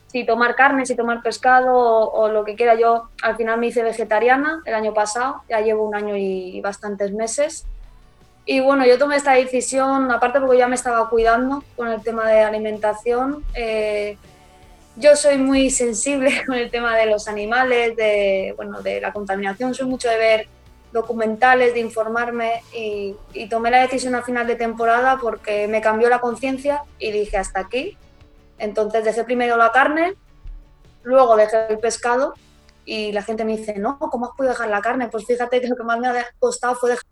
si, 0.09 0.25
tomar 0.27 0.57
carne, 0.57 0.85
si 0.85 0.97
tomar 0.97 1.23
pescado 1.23 1.73
o, 1.77 2.29
lo 2.29 2.45
que 2.45 2.57
quiera. 2.57 2.75
Yo 2.75 3.11
al 3.23 3.37
final 3.37 3.61
me 3.61 3.69
hice 3.69 3.85
vegetariana 3.85 4.61
el 4.65 4.75
año 4.75 4.93
pasado, 4.93 5.43
ya 5.49 5.61
llevo 5.61 5.87
un 5.87 5.95
año 5.95 6.17
y 6.17 6.61
bastantes 6.61 7.13
meses. 7.13 7.65
Y 8.45 8.59
bueno, 8.59 8.85
yo 8.85 8.99
tomé 8.99 9.17
esta 9.17 9.35
decisión, 9.35 10.11
aparte 10.11 10.41
porque 10.41 10.59
ya 10.59 10.67
me 10.69 10.75
estaba 10.75 11.09
cuidando 11.09 11.63
con 11.77 11.89
el 11.89 12.03
tema 12.03 12.29
de 12.29 12.41
alimentación. 12.41 13.45
Eh, 13.55 14.19
yo 14.97 15.15
soy 15.15 15.39
muy 15.39 15.71
sensible 15.71 16.43
con 16.47 16.57
el 16.57 16.73
tema 16.73 16.97
de 16.97 17.07
los 17.07 17.29
animales, 17.29 17.97
de, 17.97 18.53
bueno, 18.57 18.83
de 18.83 19.01
la 19.01 19.13
contaminación, 19.13 19.75
soy 19.75 19.87
mucho 19.87 20.09
de 20.09 20.19
ver 20.19 20.49
documentales, 20.95 21.75
de 21.75 21.81
informarme 21.81 22.63
y, 22.73 23.17
tomé 23.51 23.71
la 23.71 23.83
decisión 23.83 24.15
a 24.15 24.23
final 24.23 24.47
de 24.47 24.55
temporada 24.55 25.19
porque 25.21 25.67
me 25.67 25.81
cambió 25.81 26.09
la 26.09 26.21
conciencia 26.21 26.85
y 27.01 27.11
dije 27.11 27.37
hasta 27.37 27.61
aquí. 27.61 27.99
Entonces 28.59 29.05
dejé 29.05 29.25
primero 29.25 29.57
la 29.57 29.73
carne, 29.73 30.15
luego 31.03 31.37
dejé 31.37 31.67
el 31.69 31.79
pescado 31.81 32.35
y 32.85 33.11
la 33.11 33.23
gente 33.23 33.45
me 33.45 33.57
dice, 33.57 33.75
no, 33.77 33.99
¿cómo 33.99 34.27
has 34.27 34.37
podido 34.37 34.53
dejar 34.53 34.69
la 34.69 34.81
carne? 34.81 35.09
Pues 35.09 35.27
fíjate 35.27 35.61
que 35.61 35.67
lo 35.67 35.77
que 35.77 35.83
más 35.83 35.99
me 35.99 36.07
ha 36.07 36.27
costado 36.39 36.77
fue 36.77 36.91
dejar... 36.91 37.05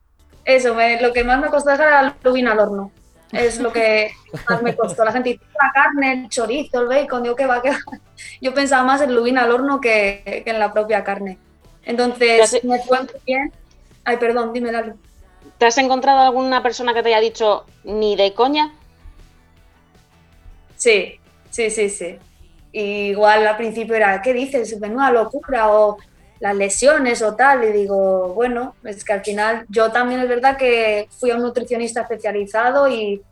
Eso, 0.45 0.77
lo 1.01 1.13
que 1.13 1.25
más 1.25 1.41
me 1.41 1.49
costó 1.49 1.71
dejar 1.71 1.89
era 1.89 2.03
la 2.03 2.17
lubina 2.23 2.53
al 2.53 2.61
horno. 2.61 2.93
Es 3.33 3.59
lo 3.59 3.73
que 3.73 4.13
más 4.49 4.63
me 4.63 4.77
costó. 4.77 5.05
La 5.05 5.13
gente 5.13 5.31
dice, 5.31 5.45
la 5.61 5.73
carne, 5.73 6.13
el 6.13 6.29
chorizo, 6.29 6.83
el 6.83 6.87
bacon, 6.87 7.25
digo, 7.25 7.35
¿qué 7.35 7.47
va? 7.47 7.61
¿Qué 7.61 7.71
va? 7.71 7.79
Yo 8.41 8.55
pensaba 8.55 8.85
más 8.85 9.01
en 9.01 9.15
lubina 9.15 9.43
al 9.43 9.51
horno 9.51 9.81
que, 9.81 10.43
que 10.45 10.51
en 10.51 10.61
la 10.61 10.73
propia 10.73 11.03
carne. 11.03 11.39
Entonces, 11.85 12.63
me 12.63 12.79
fue 12.81 13.01
muy 13.01 13.21
bien 13.27 13.53
Ay, 14.05 14.17
perdón, 14.17 14.53
dime, 14.53 14.73
Lalo. 14.73 14.97
¿Te 15.59 15.67
has 15.67 15.79
encontrado 15.79 16.21
alguna 16.21 16.63
persona 16.63 16.95
que 16.95 17.03
te 17.03 17.09
haya 17.09 17.21
dicho 17.21 17.65
ni 17.85 18.17
de 18.17 18.35
coña? 18.35 18.73
Sí, 20.77 21.21
sí, 21.51 21.71
sí, 21.71 21.89
sí. 21.89 22.19
igual 22.73 23.47
al 23.47 23.57
principio 23.57 23.95
era, 23.95 24.21
¿qué 24.23 24.33
dices? 24.33 24.79
Menuda 24.81 25.13
locura 25.13 25.71
o 25.71 25.99
las 26.41 26.57
lesiones 26.57 27.23
o 27.23 27.37
tal. 27.37 27.63
Y 27.65 27.73
digo, 27.73 28.35
bueno, 28.35 28.75
es 28.85 29.05
que 29.05 29.13
al 29.13 29.23
final 29.23 29.65
yo 29.69 29.93
también 29.93 30.21
es 30.21 30.29
verdad 30.29 30.57
que 30.57 31.09
fui 31.21 31.31
a 31.31 31.37
un 31.37 31.43
nutricionista 31.43 32.03
especializado 32.03 32.89
y, 32.89 33.23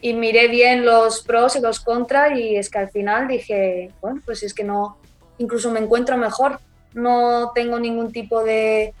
y 0.00 0.14
miré 0.14 0.48
bien 0.48 0.86
los 0.86 1.22
pros 1.22 1.56
y 1.56 1.60
los 1.60 1.80
contras 1.80 2.38
y 2.38 2.56
es 2.56 2.70
que 2.70 2.78
al 2.78 2.90
final 2.90 3.28
dije, 3.28 3.90
bueno, 4.00 4.22
pues 4.24 4.42
es 4.42 4.54
que 4.54 4.64
no, 4.64 4.96
incluso 5.38 5.70
me 5.70 5.80
encuentro 5.80 6.16
mejor. 6.16 6.58
No 6.94 7.52
tengo 7.54 7.78
ningún 7.78 8.12
tipo 8.12 8.42
de, 8.42 8.94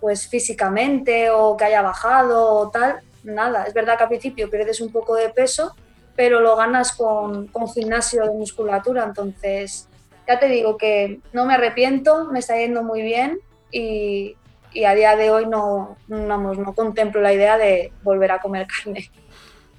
pues 0.00 0.28
físicamente 0.28 1.30
o 1.30 1.56
que 1.56 1.64
haya 1.64 1.82
bajado 1.82 2.54
o 2.54 2.70
tal, 2.70 3.00
nada. 3.22 3.64
Es 3.64 3.74
verdad 3.74 3.96
que 3.96 4.04
al 4.04 4.08
principio 4.08 4.50
pierdes 4.50 4.80
un 4.80 4.90
poco 4.90 5.14
de 5.14 5.28
peso, 5.30 5.74
pero 6.16 6.40
lo 6.40 6.56
ganas 6.56 6.92
con, 6.92 7.46
con 7.48 7.68
gimnasio 7.68 8.22
de 8.24 8.30
musculatura, 8.30 9.04
entonces 9.04 9.88
ya 10.26 10.38
te 10.38 10.48
digo 10.48 10.76
que 10.76 11.20
no 11.32 11.44
me 11.44 11.54
arrepiento, 11.54 12.26
me 12.30 12.38
está 12.38 12.56
yendo 12.56 12.82
muy 12.82 13.02
bien 13.02 13.38
y, 13.70 14.36
y 14.72 14.84
a 14.84 14.94
día 14.94 15.16
de 15.16 15.30
hoy 15.30 15.46
no, 15.46 15.96
vamos, 16.08 16.58
no 16.58 16.72
contemplo 16.74 17.20
la 17.20 17.32
idea 17.32 17.58
de 17.58 17.92
volver 18.02 18.32
a 18.32 18.40
comer 18.40 18.66
carne. 18.66 19.10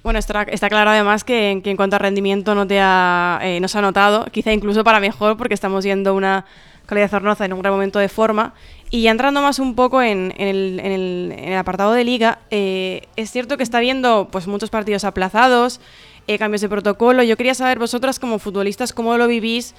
Bueno, 0.02 0.18
está, 0.18 0.42
está 0.42 0.68
claro 0.68 0.90
además 0.90 1.22
que, 1.22 1.50
en 1.50 1.76
cuanto 1.76 1.96
a 1.96 1.98
rendimiento 2.00 2.54
no 2.54 2.66
te 2.66 2.80
ha, 2.80 3.38
eh, 3.42 3.60
no 3.60 3.68
se 3.68 3.78
ha 3.78 3.82
notado, 3.82 4.26
quizá 4.32 4.52
incluso 4.52 4.82
para 4.82 4.98
mejor, 4.98 5.36
porque 5.36 5.54
estamos 5.54 5.84
viendo 5.84 6.14
una 6.14 6.44
calidad 6.86 7.08
Zornoza 7.08 7.44
en 7.44 7.52
un 7.52 7.60
gran 7.60 7.72
momento 7.72 8.00
de 8.00 8.08
forma. 8.08 8.54
Y 8.94 9.00
ya 9.00 9.10
entrando 9.10 9.40
más 9.40 9.58
un 9.58 9.74
poco 9.74 10.02
en, 10.02 10.34
el, 10.36 11.54
apartado 11.58 11.94
de 11.94 12.04
liga, 12.04 12.40
eh, 12.50 13.08
es 13.16 13.30
cierto 13.30 13.56
que 13.56 13.62
está 13.62 13.80
viendo 13.80 14.28
pues, 14.30 14.46
muchos 14.46 14.68
partidos 14.68 15.04
aplazados, 15.04 15.80
eh, 16.26 16.38
cambios 16.38 16.60
de 16.60 16.68
protocolo. 16.68 17.22
Yo 17.22 17.38
quería 17.38 17.54
saber 17.54 17.78
vosotras 17.78 18.18
como 18.18 18.38
futbolistas 18.38 18.92
cómo 18.92 19.16
lo 19.16 19.26
vivís, 19.28 19.74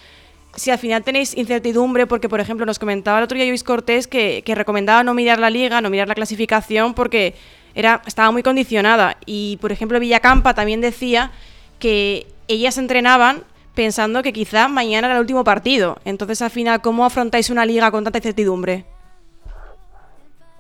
si 0.56 0.72
al 0.72 0.80
final 0.80 1.04
tenéis 1.04 1.38
incertidumbre, 1.38 2.08
porque 2.08 2.28
por 2.28 2.40
ejemplo 2.40 2.66
nos 2.66 2.80
comentaba 2.80 3.20
el 3.20 3.26
otro 3.26 3.38
día 3.38 3.46
Luis 3.46 3.64
Cortés 3.64 4.08
que, 4.08 4.42
que 4.44 4.56
recomendaba 4.56 5.04
no 5.04 5.14
mirar 5.14 5.38
la 5.38 5.52
liga, 5.52 5.80
no 5.80 5.92
mirar 5.92 6.08
la 6.08 6.16
clasificación, 6.16 6.96
porque 6.96 7.36
era, 7.76 8.02
estaba 8.08 8.32
muy 8.32 8.42
condicionada. 8.42 9.18
Y 9.28 9.58
por 9.62 9.72
ejemplo 9.72 10.00
Villacampa 10.00 10.56
también 10.56 10.82
decía 10.82 11.32
que 11.78 12.26
ellas 12.48 12.80
entrenaban 12.80 13.44
pensando 13.76 14.24
que 14.24 14.34
quizá 14.34 14.68
mañana 14.70 15.06
era 15.06 15.18
el 15.18 15.22
último 15.22 15.44
partido. 15.44 16.00
Entonces, 16.04 16.42
al 16.42 16.50
final, 16.50 16.82
¿cómo 16.82 17.06
afrontáis 17.06 17.52
una 17.52 17.64
liga 17.64 17.92
con 17.92 18.04
tanta 18.04 18.18
incertidumbre? 18.18 18.86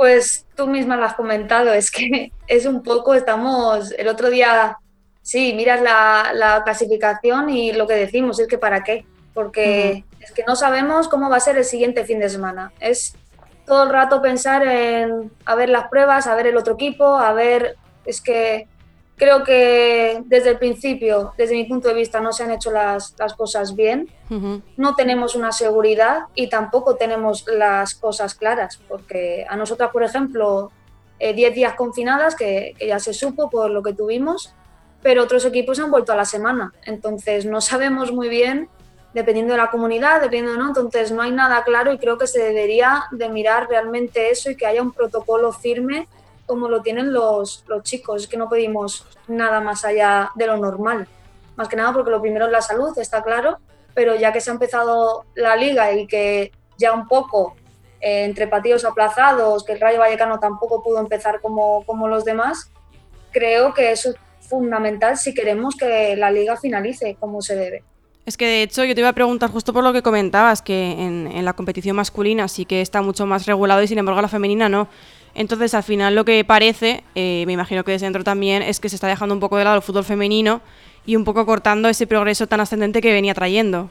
Pues 0.03 0.45
tú 0.57 0.67
misma 0.67 0.97
lo 0.97 1.05
has 1.05 1.13
comentado, 1.13 1.71
es 1.71 1.89
que 1.89 2.33
es 2.47 2.65
un 2.65 2.83
poco, 2.83 3.13
estamos, 3.13 3.93
el 3.93 4.09
otro 4.09 4.29
día, 4.29 4.77
sí, 5.21 5.53
miras 5.55 5.81
la, 5.81 6.61
clasificación 6.65 7.49
y 7.49 7.71
lo 7.71 7.87
que 7.87 7.93
decimos 7.93 8.37
es 8.37 8.49
que 8.49 8.57
para 8.57 8.83
qué, 8.83 9.05
porque 9.33 10.03
es 10.19 10.33
que 10.33 10.43
no 10.45 10.57
sabemos 10.57 11.07
cómo 11.07 11.29
va 11.29 11.37
a 11.37 11.39
ser 11.39 11.55
el 11.55 11.63
siguiente 11.63 12.03
fin 12.03 12.19
de 12.19 12.27
semana. 12.27 12.73
Es 12.81 13.15
todo 13.65 13.83
el 13.83 13.91
rato 13.91 14.21
pensar 14.21 14.67
en 14.67 15.31
a 15.45 15.55
ver 15.55 15.69
las 15.69 15.87
pruebas, 15.87 16.27
a 16.27 16.35
ver 16.35 16.47
el 16.47 16.57
otro 16.57 16.73
equipo, 16.73 17.05
a 17.15 17.31
ver, 17.31 17.77
es 18.03 18.19
que 18.19 18.67
creo 19.15 19.43
que 19.43 20.21
desde 20.25 20.51
el 20.51 20.57
principio, 20.57 21.33
desde 21.37 21.55
mi 21.55 21.65
punto 21.65 21.87
de 21.87 21.93
vista, 21.93 22.19
no 22.19 22.33
se 22.33 22.43
han 22.43 22.51
hecho 22.51 22.71
las, 22.71 23.13
cosas 23.37 23.75
bien. 23.75 24.09
No 24.77 24.95
tenemos 24.95 25.35
una 25.35 25.51
seguridad 25.51 26.23
y 26.33 26.49
tampoco 26.49 26.95
tenemos 26.95 27.45
las 27.47 27.93
cosas 27.93 28.33
claras, 28.33 28.79
porque 28.87 29.45
a 29.47 29.55
nosotras, 29.55 29.91
por 29.91 30.03
ejemplo, 30.03 30.71
10 31.19 31.37
eh, 31.37 31.53
días 31.53 31.75
confinadas, 31.75 32.35
que, 32.35 32.73
ya 32.79 32.99
se 32.99 33.13
supo 33.13 33.49
por 33.49 33.69
lo 33.69 33.83
que 33.83 33.93
tuvimos, 33.93 34.55
pero 35.03 35.23
otros 35.23 35.45
equipos 35.45 35.79
han 35.79 35.91
vuelto 35.91 36.13
a 36.13 36.15
la 36.15 36.25
semana. 36.25 36.73
Entonces, 36.85 37.45
no 37.45 37.61
sabemos 37.61 38.11
muy 38.11 38.27
bien, 38.27 38.69
dependiendo 39.13 39.53
de 39.53 39.59
la 39.59 39.69
comunidad, 39.69 40.21
dependiendo, 40.21 40.57
¿no? 40.57 40.69
Entonces, 40.69 41.11
no 41.11 41.21
hay 41.21 41.31
nada 41.31 41.63
claro 41.63 41.93
y 41.93 41.99
creo 41.99 42.17
que 42.17 42.25
se 42.25 42.39
debería 42.39 43.03
de 43.11 43.29
mirar 43.29 43.69
realmente 43.69 44.31
eso 44.31 44.49
y 44.49 44.55
que 44.55 44.65
haya 44.65 44.81
un 44.81 44.91
protocolo 44.91 45.51
firme 45.51 46.07
como 46.45 46.69
lo 46.69 46.81
tienen 46.81 47.13
los, 47.13 47.63
los 47.67 47.83
chicos. 47.83 48.23
Es 48.23 48.27
que 48.27 48.37
no 48.37 48.49
pedimos 48.49 49.05
nada 49.27 49.61
más 49.61 49.85
allá 49.85 50.29
de 50.35 50.47
lo 50.47 50.57
normal. 50.57 51.07
Más 51.55 51.67
que 51.67 51.75
nada 51.75 51.93
porque 51.93 52.11
lo 52.11 52.21
primero 52.21 52.45
es 52.45 52.51
la 52.51 52.61
salud, 52.61 52.97
está 52.97 53.23
claro, 53.23 53.59
pero 53.93 54.15
ya 54.15 54.33
que 54.33 54.41
se 54.41 54.49
ha 54.49 54.53
empezado 54.53 55.25
la 55.35 55.55
liga 55.55 55.93
y 55.93 56.07
que 56.07 56.51
ya 56.77 56.93
un 56.93 57.07
poco 57.07 57.55
eh, 58.01 58.25
entre 58.25 58.47
partidos 58.47 58.85
aplazados, 58.85 59.63
que 59.63 59.73
el 59.73 59.79
Rayo 59.79 59.99
Vallecano 59.99 60.39
tampoco 60.39 60.83
pudo 60.83 60.99
empezar 60.99 61.39
como, 61.41 61.85
como 61.85 62.07
los 62.07 62.25
demás, 62.25 62.71
creo 63.31 63.73
que 63.73 63.91
eso 63.91 64.09
es 64.09 64.15
fundamental 64.47 65.17
si 65.17 65.33
queremos 65.33 65.75
que 65.75 66.15
la 66.15 66.31
liga 66.31 66.57
finalice 66.57 67.15
como 67.19 67.41
se 67.41 67.55
debe. 67.55 67.83
Es 68.25 68.37
que 68.37 68.45
de 68.45 68.63
hecho 68.63 68.83
yo 68.85 68.95
te 68.95 69.01
iba 69.01 69.09
a 69.09 69.13
preguntar 69.13 69.51
justo 69.51 69.73
por 69.73 69.83
lo 69.83 69.93
que 69.93 70.01
comentabas, 70.01 70.61
que 70.61 70.91
en, 70.91 71.27
en, 71.27 71.45
la 71.45 71.53
competición 71.53 71.95
masculina 71.95 72.47
sí 72.47 72.65
que 72.65 72.81
está 72.81 73.01
mucho 73.01 73.25
más 73.25 73.45
regulado 73.45 73.83
y 73.83 73.87
sin 73.87 73.97
embargo 73.97 74.21
la 74.21 74.27
femenina 74.29 74.69
no. 74.69 74.87
Entonces, 75.35 75.73
al 75.73 75.83
final 75.83 76.15
lo 76.15 76.25
que 76.25 76.43
parece, 76.45 77.03
eh, 77.15 77.43
me 77.47 77.53
imagino 77.53 77.83
que 77.83 77.91
desde 77.91 78.05
dentro 78.05 78.23
también, 78.23 78.61
es 78.61 78.79
que 78.79 78.89
se 78.89 78.95
está 78.95 79.07
dejando 79.07 79.33
un 79.33 79.39
poco 79.39 79.57
de 79.57 79.63
lado 79.63 79.75
el 79.77 79.81
fútbol 79.81 80.03
femenino 80.03 80.61
y 81.05 81.15
un 81.15 81.23
poco 81.23 81.45
cortando 81.45 81.89
ese 81.89 82.07
progreso 82.07 82.47
tan 82.47 82.59
ascendente 82.59 83.01
que 83.01 83.11
venía 83.11 83.33
trayendo. 83.33 83.89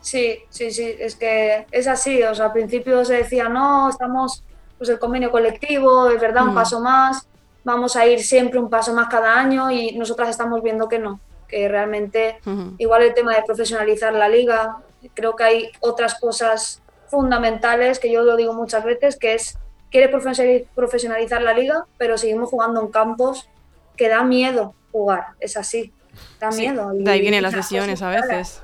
Sí, 0.00 0.38
sí, 0.48 0.70
sí, 0.70 0.94
es 0.98 1.16
que 1.16 1.66
es 1.70 1.86
así. 1.86 2.22
O 2.22 2.34
sea, 2.34 2.46
al 2.46 2.52
principio 2.52 3.04
se 3.04 3.14
decía, 3.14 3.48
no, 3.48 3.90
estamos, 3.90 4.42
pues 4.78 4.88
el 4.88 4.98
convenio 4.98 5.30
colectivo, 5.30 6.08
es 6.08 6.20
verdad, 6.20 6.44
un 6.44 6.52
mm. 6.52 6.54
paso 6.54 6.80
más, 6.80 7.26
vamos 7.64 7.96
a 7.96 8.06
ir 8.06 8.20
siempre 8.20 8.58
un 8.58 8.70
paso 8.70 8.94
más 8.94 9.08
cada 9.08 9.38
año 9.38 9.70
y 9.70 9.92
nosotras 9.92 10.28
estamos 10.30 10.62
viendo 10.62 10.88
que 10.88 10.98
no, 10.98 11.20
que 11.48 11.68
realmente, 11.68 12.38
igual 12.78 13.02
el 13.02 13.14
tema 13.14 13.34
de 13.34 13.42
profesionalizar 13.42 14.14
la 14.14 14.28
liga, 14.28 14.78
creo 15.14 15.36
que 15.36 15.44
hay 15.44 15.70
otras 15.80 16.14
cosas 16.18 16.80
fundamentales 17.08 17.98
que 17.98 18.10
yo 18.10 18.22
lo 18.22 18.36
digo 18.36 18.54
muchas 18.54 18.84
veces, 18.84 19.16
que 19.16 19.34
es 19.34 19.58
quiere 19.90 20.08
profesionalizar 20.08 21.42
la 21.42 21.52
liga, 21.52 21.84
pero 21.98 22.16
seguimos 22.16 22.48
jugando 22.48 22.80
en 22.80 22.88
campos 22.88 23.48
que 23.96 24.08
da 24.08 24.22
miedo 24.22 24.74
jugar, 24.92 25.28
es 25.40 25.56
así, 25.56 25.92
da 26.38 26.50
miedo. 26.50 26.92
de 26.94 27.10
ahí 27.10 27.20
vienen 27.20 27.42
las 27.42 27.54
lesiones 27.54 28.02
a 28.02 28.10
veces. 28.10 28.62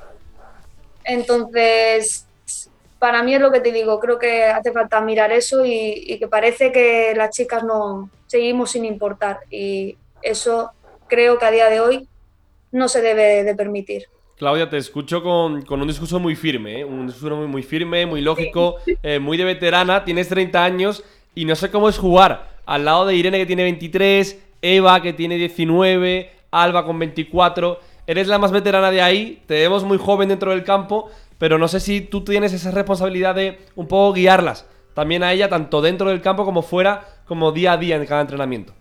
Entonces, 1.05 2.27
para 2.99 3.23
mí 3.23 3.35
es 3.35 3.41
lo 3.41 3.53
que 3.53 3.61
te 3.61 3.73
digo, 3.73 4.01
creo 4.01 4.19
que 4.19 4.45
hace 4.45 4.73
falta 4.73 5.01
mirar 5.01 5.33
eso 5.33 5.65
y, 5.65 6.17
que 6.19 6.29
parece 6.29 6.73
que 6.73 7.13
las 7.15 7.31
chicas 7.31 7.63
no 7.63 8.11
seguimos 8.27 8.73
sin 8.73 8.85
importar 8.85 9.41
y 9.51 9.97
eso 10.23 10.71
creo 11.07 11.39
que 11.39 11.45
a 11.45 11.51
día 11.51 11.69
de 11.69 11.81
hoy 11.81 12.09
no 12.73 12.89
se 12.89 13.03
debe 13.03 13.45
de 13.45 13.55
permitir. 13.55 14.07
Claudia, 14.37 14.69
te 14.69 14.77
escucho 14.77 15.23
con, 15.23 15.65
un 15.69 15.89
discurso 15.89 16.19
muy 16.19 16.37
firme, 16.37 16.81
¿eh? 16.81 16.85
un 16.85 17.07
discurso 17.07 17.37
muy, 17.37 17.47
muy 17.47 17.63
firme, 17.63 18.05
muy 18.05 18.21
lógico, 18.21 18.77
eh, 19.03 19.19
muy 19.19 19.39
de 19.39 19.45
veterana, 19.45 20.05
tienes 20.05 20.29
30 20.29 20.63
años 20.63 21.05
y 21.37 21.45
no 21.45 21.55
sé 21.55 21.71
cómo 21.71 21.89
es 21.89 21.99
jugar 21.99 22.49
al 22.65 22.85
lado 22.87 23.07
de 23.07 23.15
Irene 23.15 23.39
que 23.39 23.47
tiene 23.47 23.63
23, 23.63 24.43
Eva 24.63 25.01
que 25.03 25.13
tiene 25.13 25.37
19, 25.37 26.33
Alba 26.51 26.85
con 26.85 26.99
24. 26.99 27.79
Eres 28.07 28.27
la 28.27 28.39
más 28.39 28.51
veterana 28.51 28.91
de 28.91 29.03
ahí, 29.03 29.43
te 29.47 29.55
vemos 29.55 29.85
muy 29.85 29.99
joven 29.99 30.31
dentro 30.31 30.51
del 30.51 30.65
campo, 30.65 31.11
pero 31.39 31.59
no 31.59 31.69
sé 31.69 31.79
si 31.79 32.01
tú 32.01 32.25
tienes 32.25 32.55
esa 32.55 32.71
responsabilidad 32.71 33.35
de 33.35 33.61
un 33.77 33.87
poco 33.87 34.15
guiarlas 34.15 34.67
también 34.95 35.23
a 35.23 35.33
ella, 35.33 35.51
tanto 35.51 35.83
dentro 35.83 36.09
del 36.09 36.23
campo 36.23 36.47
como 36.47 36.63
fuera, 36.63 37.05
como 37.27 37.53
día 37.53 37.73
a 37.73 37.77
día 37.77 37.97
en 37.97 38.07
cada 38.07 38.23
entrenamiento. 38.23 38.73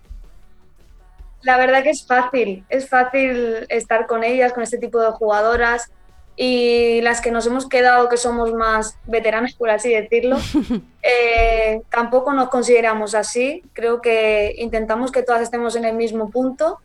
La 1.42 1.58
verdad 1.58 1.84
que 1.84 1.90
es 1.90 2.08
fácil, 2.08 2.64
es 2.70 2.88
fácil 2.88 3.66
estar 3.68 4.08
con 4.08 4.24
ellas, 4.24 4.54
con 4.54 4.64
este 4.64 4.78
tipo 4.78 5.02
de 5.02 5.12
jugadoras 5.12 5.92
y 6.38 7.02
las 7.02 7.22
que 7.22 7.32
nos 7.32 7.48
hemos 7.48 7.68
quedado, 7.68 8.10
que 8.10 8.18
somos 8.18 8.54
más 8.54 8.98
veteranas, 9.06 9.54
por 9.54 9.70
así 9.70 9.94
decirlo, 9.94 10.38
eh, 11.02 11.82
tampoco 11.90 12.34
nos 12.34 12.50
consideramos 12.50 13.16
así. 13.16 13.64
Creo 13.74 14.02
que 14.02 14.54
intentamos 14.58 15.12
que 15.12 15.24
todas 15.24 15.42
estemos 15.42 15.76
en 15.76 15.86
el 15.86 15.96
mismo 15.96 16.30
punto. 16.30 16.80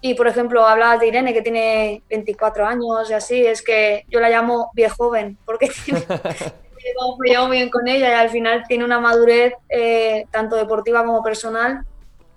Y, 0.00 0.14
por 0.14 0.28
ejemplo, 0.28 0.66
hablabas 0.66 1.00
de 1.00 1.08
Irene, 1.08 1.34
que 1.34 1.42
tiene 1.42 2.02
24 2.08 2.64
años 2.66 3.10
y 3.10 3.14
así, 3.14 3.44
es 3.44 3.62
que 3.62 4.04
yo 4.08 4.20
la 4.20 4.30
llamo 4.30 4.70
viejoven, 4.72 5.36
porque 5.44 5.70
me 5.88 7.30
llevo 7.30 7.48
bien 7.48 7.68
con 7.68 7.88
ella 7.88 8.10
y 8.10 8.12
al 8.12 8.30
final 8.30 8.62
tiene 8.68 8.84
una 8.84 9.00
madurez 9.00 9.54
eh, 9.68 10.24
tanto 10.30 10.54
deportiva 10.56 11.04
como 11.04 11.22
personal 11.22 11.84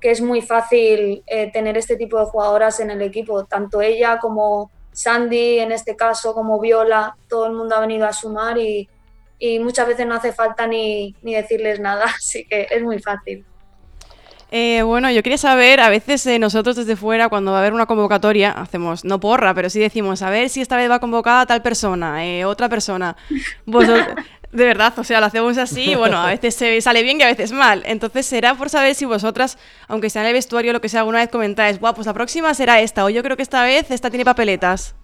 que 0.01 0.09
es 0.09 0.19
muy 0.19 0.41
fácil 0.41 1.23
eh, 1.27 1.51
tener 1.51 1.77
este 1.77 1.95
tipo 1.95 2.19
de 2.19 2.25
jugadoras 2.25 2.79
en 2.79 2.89
el 2.89 3.03
equipo, 3.03 3.45
tanto 3.45 3.81
ella 3.81 4.17
como 4.19 4.71
Sandy 5.01 5.59
en 5.59 5.71
este 5.71 5.95
caso, 5.95 6.33
como 6.33 6.59
Viola, 6.59 7.15
todo 7.27 7.47
el 7.47 7.53
mundo 7.53 7.75
ha 7.75 7.79
venido 7.79 8.05
a 8.05 8.13
sumar 8.13 8.57
y, 8.57 8.87
muchas 9.59 9.87
veces 9.87 10.05
no 10.05 10.13
hace 10.13 10.33
falta 10.33 10.67
ni, 10.67 11.15
decirles 11.23 11.79
nada, 11.79 12.05
así 12.17 12.45
que 12.45 12.67
es 12.69 12.83
muy 12.83 12.99
fácil. 12.99 13.43
Eh, 14.53 14.81
bueno, 14.83 15.09
yo 15.09 15.23
quería 15.23 15.37
saber, 15.37 15.79
a 15.79 15.89
veces 15.89 16.25
eh, 16.27 16.37
nosotros 16.37 16.75
desde 16.75 16.97
fuera, 16.97 17.29
cuando 17.29 17.51
va 17.51 17.57
a 17.57 17.61
haber 17.61 17.73
una 17.73 17.85
convocatoria, 17.85 18.51
hacemos, 18.51 19.05
no 19.05 19.19
porra, 19.19 19.53
pero 19.53 19.69
sí 19.69 19.79
decimos, 19.79 20.21
a 20.21 20.29
ver 20.29 20.49
si 20.49 20.59
esta 20.59 20.75
vez 20.75 20.91
va 20.91 20.99
convocada 20.99 21.45
tal 21.45 21.61
persona, 21.61 22.25
eh, 22.25 22.43
otra 22.43 22.67
persona. 22.67 23.15
Vosotros, 23.65 24.13
de 24.51 24.65
verdad, 24.65 24.93
o 24.97 25.03
sea, 25.03 25.19
lo 25.19 25.27
hacemos 25.27 25.57
así 25.57 25.91
y 25.91 25.95
bueno, 25.95 26.17
a 26.17 26.27
veces 26.31 26.55
se 26.55 26.81
sale 26.81 27.03
bien 27.03 27.19
y 27.19 27.23
a 27.23 27.27
veces 27.27 27.51
mal. 27.51 27.83
Entonces 27.85 28.25
será 28.25 28.55
por 28.55 28.69
saber 28.69 28.95
si 28.95 29.05
vosotras, 29.05 29.57
aunque 29.87 30.09
sea 30.09 30.21
en 30.23 30.29
el 30.29 30.33
vestuario 30.33 30.73
lo 30.73 30.81
que 30.81 30.89
sea, 30.89 31.01
alguna 31.01 31.19
vez 31.19 31.29
comentáis, 31.29 31.79
guau, 31.79 31.93
pues 31.93 32.07
la 32.07 32.13
próxima 32.13 32.53
será 32.53 32.81
esta, 32.81 33.05
o 33.05 33.09
yo 33.09 33.23
creo 33.23 33.37
que 33.37 33.43
esta 33.43 33.63
vez 33.63 33.89
esta 33.91 34.09
tiene 34.09 34.25
papeletas. 34.25 34.95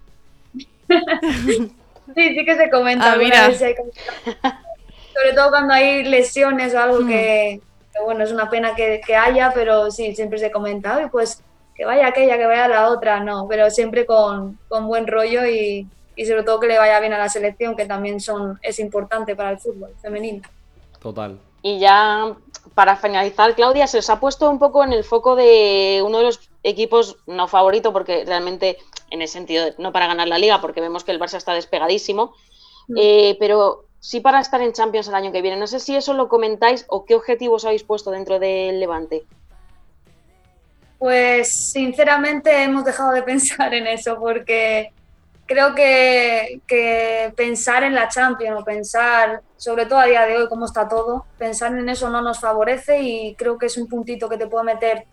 sí, 0.88 1.70
sí 2.14 2.44
que 2.44 2.56
se 2.56 2.70
comenta. 2.70 3.12
Ah, 3.12 3.16
mira. 3.16 3.50
Sobre 3.52 5.34
todo 5.34 5.50
cuando 5.50 5.74
hay 5.74 6.04
lesiones 6.04 6.74
o 6.74 6.80
algo 6.80 7.06
que, 7.06 7.60
hmm. 7.60 8.04
bueno, 8.04 8.24
es 8.24 8.32
una 8.32 8.48
pena 8.50 8.74
que, 8.74 9.02
haya, 9.16 9.52
pero 9.54 9.90
sí, 9.90 10.14
siempre 10.14 10.38
se 10.38 10.50
comenta, 10.50 11.02
y 11.02 11.08
pues 11.08 11.42
que 11.74 11.84
vaya 11.84 12.08
aquella, 12.08 12.36
que 12.36 12.46
vaya 12.46 12.68
la 12.68 12.88
otra, 12.88 13.20
no, 13.20 13.46
pero 13.48 13.70
siempre 13.70 14.04
con, 14.04 14.58
con 14.68 14.88
buen 14.88 15.06
rollo 15.06 15.46
y, 15.46 15.86
y 16.18 16.26
sobre 16.26 16.42
todo 16.42 16.58
que 16.58 16.66
le 16.66 16.78
vaya 16.78 16.98
bien 16.98 17.12
a 17.12 17.18
la 17.18 17.28
selección, 17.28 17.76
que 17.76 17.86
también 17.86 18.18
son, 18.18 18.58
es 18.60 18.80
importante 18.80 19.36
para 19.36 19.52
el 19.52 19.58
fútbol 19.60 19.94
femenino. 20.02 20.42
Total. 20.98 21.38
Y 21.62 21.78
ya 21.78 22.34
para 22.74 22.96
finalizar, 22.96 23.54
Claudia, 23.54 23.86
se 23.86 23.98
os 23.98 24.10
ha 24.10 24.18
puesto 24.18 24.50
un 24.50 24.58
poco 24.58 24.82
en 24.82 24.92
el 24.92 25.04
foco 25.04 25.36
de 25.36 26.02
uno 26.04 26.18
de 26.18 26.24
los 26.24 26.50
equipos, 26.64 27.18
no 27.28 27.46
favorito, 27.46 27.92
porque 27.92 28.24
realmente 28.24 28.78
en 29.12 29.22
ese 29.22 29.34
sentido, 29.34 29.66
no 29.78 29.92
para 29.92 30.08
ganar 30.08 30.26
la 30.26 30.38
liga, 30.38 30.60
porque 30.60 30.80
vemos 30.80 31.04
que 31.04 31.12
el 31.12 31.20
Barça 31.20 31.36
está 31.36 31.54
despegadísimo, 31.54 32.34
mm. 32.88 32.96
eh, 32.98 33.36
pero 33.38 33.84
sí 34.00 34.18
para 34.18 34.40
estar 34.40 34.60
en 34.60 34.72
Champions 34.72 35.06
el 35.06 35.14
año 35.14 35.30
que 35.30 35.40
viene. 35.40 35.56
No 35.56 35.68
sé 35.68 35.78
si 35.78 35.94
eso 35.94 36.14
lo 36.14 36.28
comentáis 36.28 36.84
o 36.88 37.04
qué 37.04 37.14
objetivos 37.14 37.64
habéis 37.64 37.84
puesto 37.84 38.10
dentro 38.10 38.40
del 38.40 38.80
Levante. 38.80 39.22
Pues 40.98 41.54
sinceramente 41.54 42.64
hemos 42.64 42.84
dejado 42.84 43.12
de 43.12 43.22
pensar 43.32 43.72
en 43.72 43.86
eso 43.86 44.18
porque 44.18 44.92
creo 45.48 45.74
que, 45.74 47.32
pensar 47.34 47.82
en 47.82 47.94
la 47.94 48.08
Champions 48.08 48.60
o 48.60 48.64
pensar, 48.64 49.40
sobre 49.56 49.86
todo 49.86 49.98
a 49.98 50.04
día 50.04 50.26
de 50.26 50.36
hoy, 50.36 50.48
cómo 50.48 50.66
está 50.66 50.88
todo, 50.88 51.24
pensar 51.38 51.76
en 51.76 51.88
eso 51.88 52.10
no 52.10 52.20
nos 52.20 52.38
favorece 52.38 53.00
y 53.00 53.34
creo 53.34 53.58
que 53.58 53.66
es 53.66 53.76
un 53.76 53.88
puntito 53.88 54.28
que 54.28 54.36
te 54.36 54.46
puede 54.46 54.66
meter 54.66 55.06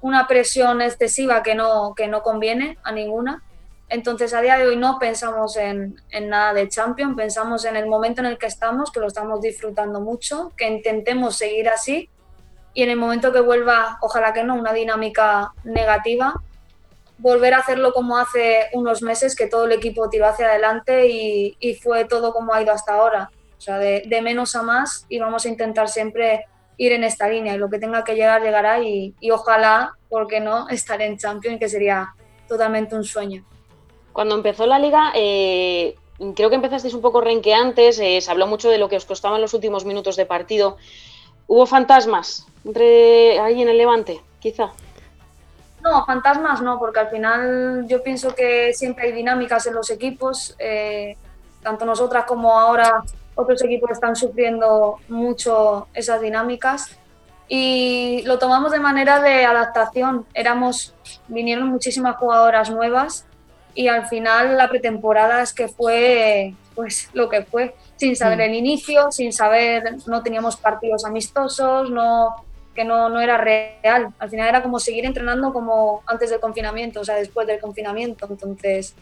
una 0.00 0.28
presión 0.28 0.80
excesiva 0.82 1.42
que 1.42 1.54
no, 1.54 1.94
que 1.96 2.06
no 2.06 2.22
conviene 2.22 2.78
a 2.84 2.92
ninguna. 2.92 3.42
Entonces, 3.88 4.34
a 4.34 4.42
día 4.42 4.58
de 4.58 4.68
hoy 4.68 4.76
no 4.76 4.98
pensamos 4.98 5.56
en, 5.56 5.96
en, 6.10 6.28
nada 6.28 6.52
de 6.52 6.68
Champions, 6.68 7.16
pensamos 7.16 7.64
en 7.64 7.74
el 7.74 7.86
momento 7.86 8.20
en 8.20 8.26
el 8.26 8.38
que 8.38 8.46
estamos, 8.46 8.92
que 8.92 9.00
lo 9.00 9.06
estamos 9.06 9.40
disfrutando 9.40 10.00
mucho, 10.00 10.52
que 10.56 10.68
intentemos 10.68 11.36
seguir 11.36 11.70
así 11.70 12.10
y 12.74 12.82
en 12.82 12.90
el 12.90 12.96
momento 12.96 13.32
que 13.32 13.40
vuelva, 13.40 13.96
ojalá 14.02 14.34
que 14.34 14.44
no, 14.44 14.54
una 14.54 14.74
dinámica 14.74 15.52
negativa, 15.64 16.34
volver 17.18 17.54
a 17.54 17.58
hacerlo 17.58 17.92
como 17.92 18.16
hace 18.16 18.68
unos 18.72 19.02
meses, 19.02 19.36
que 19.36 19.46
todo 19.46 19.64
el 19.64 19.72
equipo 19.72 20.08
tiró 20.08 20.26
hacia 20.26 20.46
adelante 20.46 21.08
y, 21.08 21.74
fue 21.82 22.04
todo 22.04 22.32
como 22.32 22.54
ha 22.54 22.62
ido 22.62 22.72
hasta 22.72 22.94
ahora. 22.94 23.30
O 23.56 23.60
sea, 23.60 23.78
de, 23.78 24.04
de, 24.06 24.22
menos 24.22 24.54
a 24.54 24.62
más 24.62 25.04
y 25.08 25.18
vamos 25.18 25.44
a 25.44 25.48
intentar 25.48 25.88
siempre 25.88 26.46
ir 26.76 26.92
en 26.92 27.02
esta 27.02 27.28
línea 27.28 27.54
y 27.54 27.58
lo 27.58 27.68
que 27.68 27.80
tenga 27.80 28.04
que 28.04 28.14
llegar 28.14 28.40
llegará 28.42 28.80
y, 28.80 29.14
y 29.20 29.30
ojalá, 29.32 29.92
porque 30.08 30.40
no, 30.40 30.68
estar 30.70 31.02
en 31.02 31.18
Champions, 31.18 31.58
que 31.58 31.68
sería 31.68 32.14
totalmente 32.48 32.94
un 32.94 33.04
sueño. 33.04 33.44
Cuando 34.12 34.34
empezó 34.34 34.66
la 34.66 34.78
liga, 34.78 35.12
eh, 35.14 35.94
creo 36.34 36.48
que 36.48 36.56
empezasteis 36.56 36.94
un 36.94 37.02
poco 37.02 37.20
renqueantes, 37.20 37.98
eh, 37.98 38.20
se 38.20 38.30
habló 38.30 38.46
mucho 38.46 38.70
de 38.70 38.78
lo 38.78 38.88
que 38.88 38.96
os 38.96 39.04
costaban 39.04 39.40
los 39.40 39.54
últimos 39.54 39.84
minutos 39.84 40.16
de 40.16 40.26
partido. 40.26 40.76
¿Hubo 41.46 41.66
fantasmas 41.66 42.46
entre 42.64 43.38
ahí 43.38 43.62
en 43.62 43.68
el 43.68 43.78
Levante, 43.78 44.20
quizá? 44.40 44.72
No, 45.82 46.04
fantasmas 46.04 46.60
no, 46.60 46.78
porque 46.78 47.00
al 47.00 47.08
final 47.08 47.86
yo 47.86 48.02
pienso 48.02 48.34
que 48.34 48.72
siempre 48.72 49.06
hay 49.06 49.12
dinámicas 49.12 49.66
en 49.66 49.74
los 49.74 49.90
equipos. 49.90 50.54
Eh, 50.58 51.16
tanto 51.62 51.84
nosotras 51.84 52.24
como 52.24 52.58
ahora 52.58 53.02
otros 53.34 53.62
equipos 53.62 53.90
están 53.90 54.16
sufriendo 54.16 54.98
mucho 55.08 55.86
esas 55.94 56.20
dinámicas 56.20 56.98
y 57.48 58.22
lo 58.24 58.38
tomamos 58.38 58.72
de 58.72 58.80
manera 58.80 59.20
de 59.20 59.44
adaptación. 59.44 60.26
Éramos, 60.34 60.94
vinieron 61.28 61.68
muchísimas 61.68 62.16
jugadoras 62.16 62.70
nuevas 62.70 63.26
y 63.74 63.88
al 63.88 64.06
final 64.06 64.56
la 64.56 64.68
pretemporada 64.68 65.42
es 65.42 65.52
que 65.52 65.68
fue 65.68 66.54
pues 66.74 67.10
lo 67.12 67.28
que 67.28 67.42
fue, 67.42 67.74
sin 67.96 68.14
saber 68.14 68.40
el 68.40 68.54
inicio, 68.54 69.10
sin 69.10 69.32
saber, 69.32 69.96
no 70.06 70.22
teníamos 70.22 70.56
partidos 70.56 71.04
amistosos, 71.04 71.90
no 71.90 72.44
que 72.78 72.84
no, 72.84 73.08
no 73.08 73.20
era 73.20 73.36
real. 73.36 74.10
Al 74.20 74.30
final 74.30 74.48
era 74.48 74.62
como 74.62 74.78
seguir 74.78 75.04
entrenando 75.04 75.52
como 75.52 76.04
antes 76.06 76.30
del 76.30 76.38
confinamiento, 76.38 77.00
o 77.00 77.04
sea, 77.04 77.16
después 77.16 77.44
del 77.44 77.58
confinamiento. 77.58 78.28
Entonces, 78.30 78.94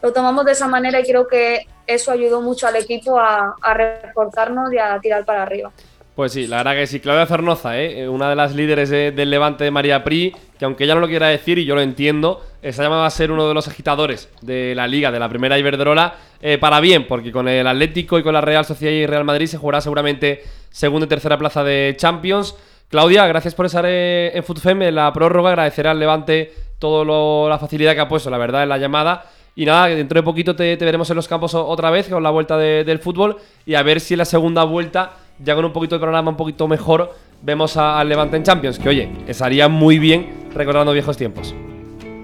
lo 0.00 0.10
tomamos 0.10 0.46
de 0.46 0.52
esa 0.52 0.68
manera 0.68 1.00
y 1.00 1.04
creo 1.04 1.28
que 1.28 1.66
eso 1.86 2.12
ayudó 2.12 2.40
mucho 2.40 2.66
al 2.66 2.76
equipo 2.76 3.20
a, 3.20 3.56
a 3.60 3.74
reforzarnos 3.74 4.72
y 4.72 4.78
a 4.78 4.98
tirar 5.00 5.26
para 5.26 5.42
arriba. 5.42 5.70
Pues 6.14 6.32
sí, 6.32 6.46
la 6.46 6.58
verdad 6.58 6.76
que 6.76 6.86
sí. 6.86 6.98
Claudia 6.98 7.26
Zornoza, 7.26 7.78
¿eh? 7.78 8.08
una 8.08 8.30
de 8.30 8.36
las 8.36 8.54
líderes 8.54 8.88
de, 8.88 9.12
del 9.12 9.28
Levante 9.28 9.64
de 9.64 9.70
María 9.70 10.02
Pri, 10.02 10.34
que 10.58 10.64
aunque 10.64 10.84
ella 10.84 10.94
no 10.94 11.00
lo 11.00 11.08
quiera 11.08 11.26
decir 11.26 11.58
y 11.58 11.66
yo 11.66 11.74
lo 11.74 11.82
entiendo, 11.82 12.40
está 12.62 12.84
llamada 12.84 13.04
a 13.04 13.10
ser 13.10 13.32
uno 13.32 13.46
de 13.46 13.52
los 13.52 13.68
agitadores 13.68 14.30
de 14.40 14.74
la 14.74 14.86
liga, 14.86 15.10
de 15.10 15.18
la 15.18 15.28
primera 15.28 15.58
Iberdrola, 15.58 16.14
eh, 16.40 16.56
para 16.56 16.80
bien, 16.80 17.06
porque 17.06 17.32
con 17.32 17.48
el 17.48 17.66
Atlético 17.66 18.18
y 18.18 18.22
con 18.22 18.32
la 18.32 18.40
Real 18.40 18.64
Sociedad 18.64 18.94
y 18.94 19.04
Real 19.06 19.24
Madrid 19.24 19.46
se 19.46 19.58
jugará 19.58 19.82
seguramente 19.82 20.42
segunda 20.70 21.04
y 21.04 21.08
tercera 21.08 21.36
plaza 21.36 21.64
de 21.64 21.94
Champions. 21.98 22.54
Claudia, 22.88 23.26
gracias 23.26 23.54
por 23.54 23.66
estar 23.66 23.84
eh, 23.86 24.30
en 24.34 24.44
FUTFEM 24.44 24.82
en 24.82 24.94
la 24.94 25.12
prórroga, 25.12 25.50
agradecer 25.50 25.86
al 25.86 25.98
Levante 25.98 26.52
toda 26.78 27.48
la 27.48 27.58
facilidad 27.58 27.94
que 27.94 28.00
ha 28.00 28.08
puesto, 28.08 28.30
la 28.30 28.38
verdad, 28.38 28.62
en 28.62 28.68
la 28.68 28.78
llamada. 28.78 29.24
Y 29.56 29.64
nada, 29.64 29.86
dentro 29.86 30.18
de 30.18 30.22
poquito 30.22 30.56
te, 30.56 30.76
veremos 30.76 31.08
en 31.10 31.16
los 31.16 31.28
campos 31.28 31.54
otra 31.54 31.90
vez 31.90 32.08
con 32.08 32.22
la 32.22 32.30
vuelta 32.30 32.56
de, 32.56 32.84
del 32.84 32.98
fútbol 32.98 33.36
y 33.64 33.74
a 33.74 33.82
ver 33.82 34.00
si 34.00 34.14
en 34.14 34.18
la 34.18 34.24
segunda 34.24 34.64
vuelta 34.64 35.12
ya 35.38 35.54
con 35.54 35.64
un 35.64 35.72
poquito 35.72 35.96
de 35.96 36.00
programa 36.00 36.30
un 36.30 36.36
poquito 36.36 36.68
mejor, 36.68 37.14
vemos 37.42 37.76
al 37.76 38.08
Levante 38.08 38.36
en 38.36 38.42
Champions, 38.42 38.78
que 38.78 38.88
oye, 38.88 39.08
estaría 39.26 39.68
muy 39.68 39.98
bien 39.98 40.48
recordando 40.54 40.92
viejos 40.92 41.16
tiempos. 41.16 41.54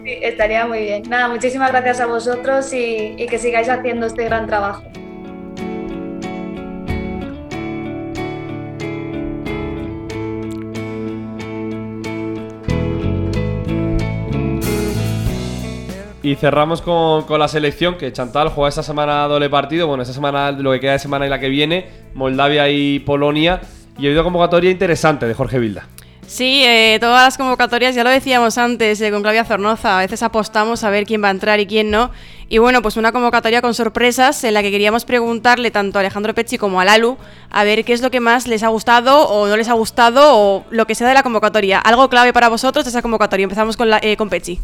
Sí, 0.05 0.19
estaría 0.23 0.67
muy 0.67 0.81
bien. 0.81 1.03
Nada, 1.09 1.29
muchísimas 1.29 1.71
gracias 1.71 2.01
a 2.01 2.07
vosotros 2.07 2.73
y 2.73 3.27
que 3.29 3.39
sigáis 3.39 3.69
haciendo 3.69 4.07
este 4.07 4.25
gran 4.25 4.47
trabajo. 4.47 4.90
Y 16.31 16.37
cerramos 16.37 16.81
con, 16.81 17.25
con, 17.25 17.41
la 17.41 17.49
selección, 17.49 17.97
que 17.97 18.13
Chantal 18.13 18.51
juega 18.51 18.69
esta 18.69 18.85
semana 18.85 19.27
doble 19.27 19.51
partido, 19.51 19.89
bueno, 19.89 20.05
esta 20.05 20.15
semana, 20.15 20.53
lo 20.53 20.71
que 20.71 20.79
queda 20.79 20.93
de 20.93 21.01
semana 21.01 21.27
y 21.27 21.29
la 21.29 21.41
que 21.41 21.49
viene, 21.49 21.89
Moldavia 22.15 22.69
y 22.69 23.01
Polonia. 23.01 23.61
Y 23.99 24.05
ha 24.05 24.11
habido 24.11 24.23
convocatoria 24.23 24.71
interesante 24.71 25.27
de 25.27 25.35
Jorge 25.35 25.59
Vilda. 25.59 25.89
Sí, 26.29 26.63
eh, 26.65 26.99
todas 27.01 27.25
las 27.25 27.37
convocatorias, 27.37 27.97
ya 27.97 28.05
lo 28.05 28.11
decíamos 28.11 28.59
antes 28.59 29.01
eh, 29.01 29.11
con 29.11 29.23
Claudia 29.23 29.45
Zornoza, 29.45 29.99
a 29.99 30.03
veces 30.03 30.23
apostamos 30.23 30.85
a 30.85 30.91
ver 30.91 31.05
quién 31.05 31.21
va 31.21 31.27
a 31.27 31.33
entrar 31.33 31.59
y 31.59 31.67
quién 31.67 31.91
no. 31.91 32.13
Y 32.49 32.59
bueno, 32.59 32.81
pues 32.81 32.97
una 32.97 33.11
convocatoria 33.11 33.61
con 33.61 33.75
sorpresas 33.75 34.45
en 34.45 34.55
la 34.55 34.63
que 34.63 34.71
queríamos 34.71 35.05
preguntarle 35.05 35.73
tanto 35.73 35.99
a 35.99 36.03
Alejandro 36.03 36.33
Pecci 36.33 36.59
como 36.59 36.81
a 36.81 36.85
Lalu 36.85 37.17
a 37.51 37.65
ver 37.65 37.85
qué 37.85 37.93
es 37.93 38.03
lo 38.03 38.13
que 38.13 38.21
más 38.21 38.47
les 38.47 38.63
ha 38.63 38.69
gustado 38.69 39.27
o 39.27 39.49
no 39.49 39.57
les 39.57 39.69
ha 39.69 39.73
gustado 39.73 40.39
o 40.39 40.65
lo 40.71 40.87
que 40.87 40.95
sea 40.95 41.09
de 41.09 41.15
la 41.15 41.25
convocatoria. 41.25 41.81
Algo 41.81 42.09
clave 42.09 42.33
para 42.33 42.49
vosotros 42.49 42.85
de 42.85 42.91
esa 42.91 43.03
convocatoria. 43.03 43.43
Empezamos 43.43 43.77
con, 43.77 43.91
la, 43.91 43.99
eh, 44.01 44.17
con 44.17 44.29
Pecci. 44.29 44.61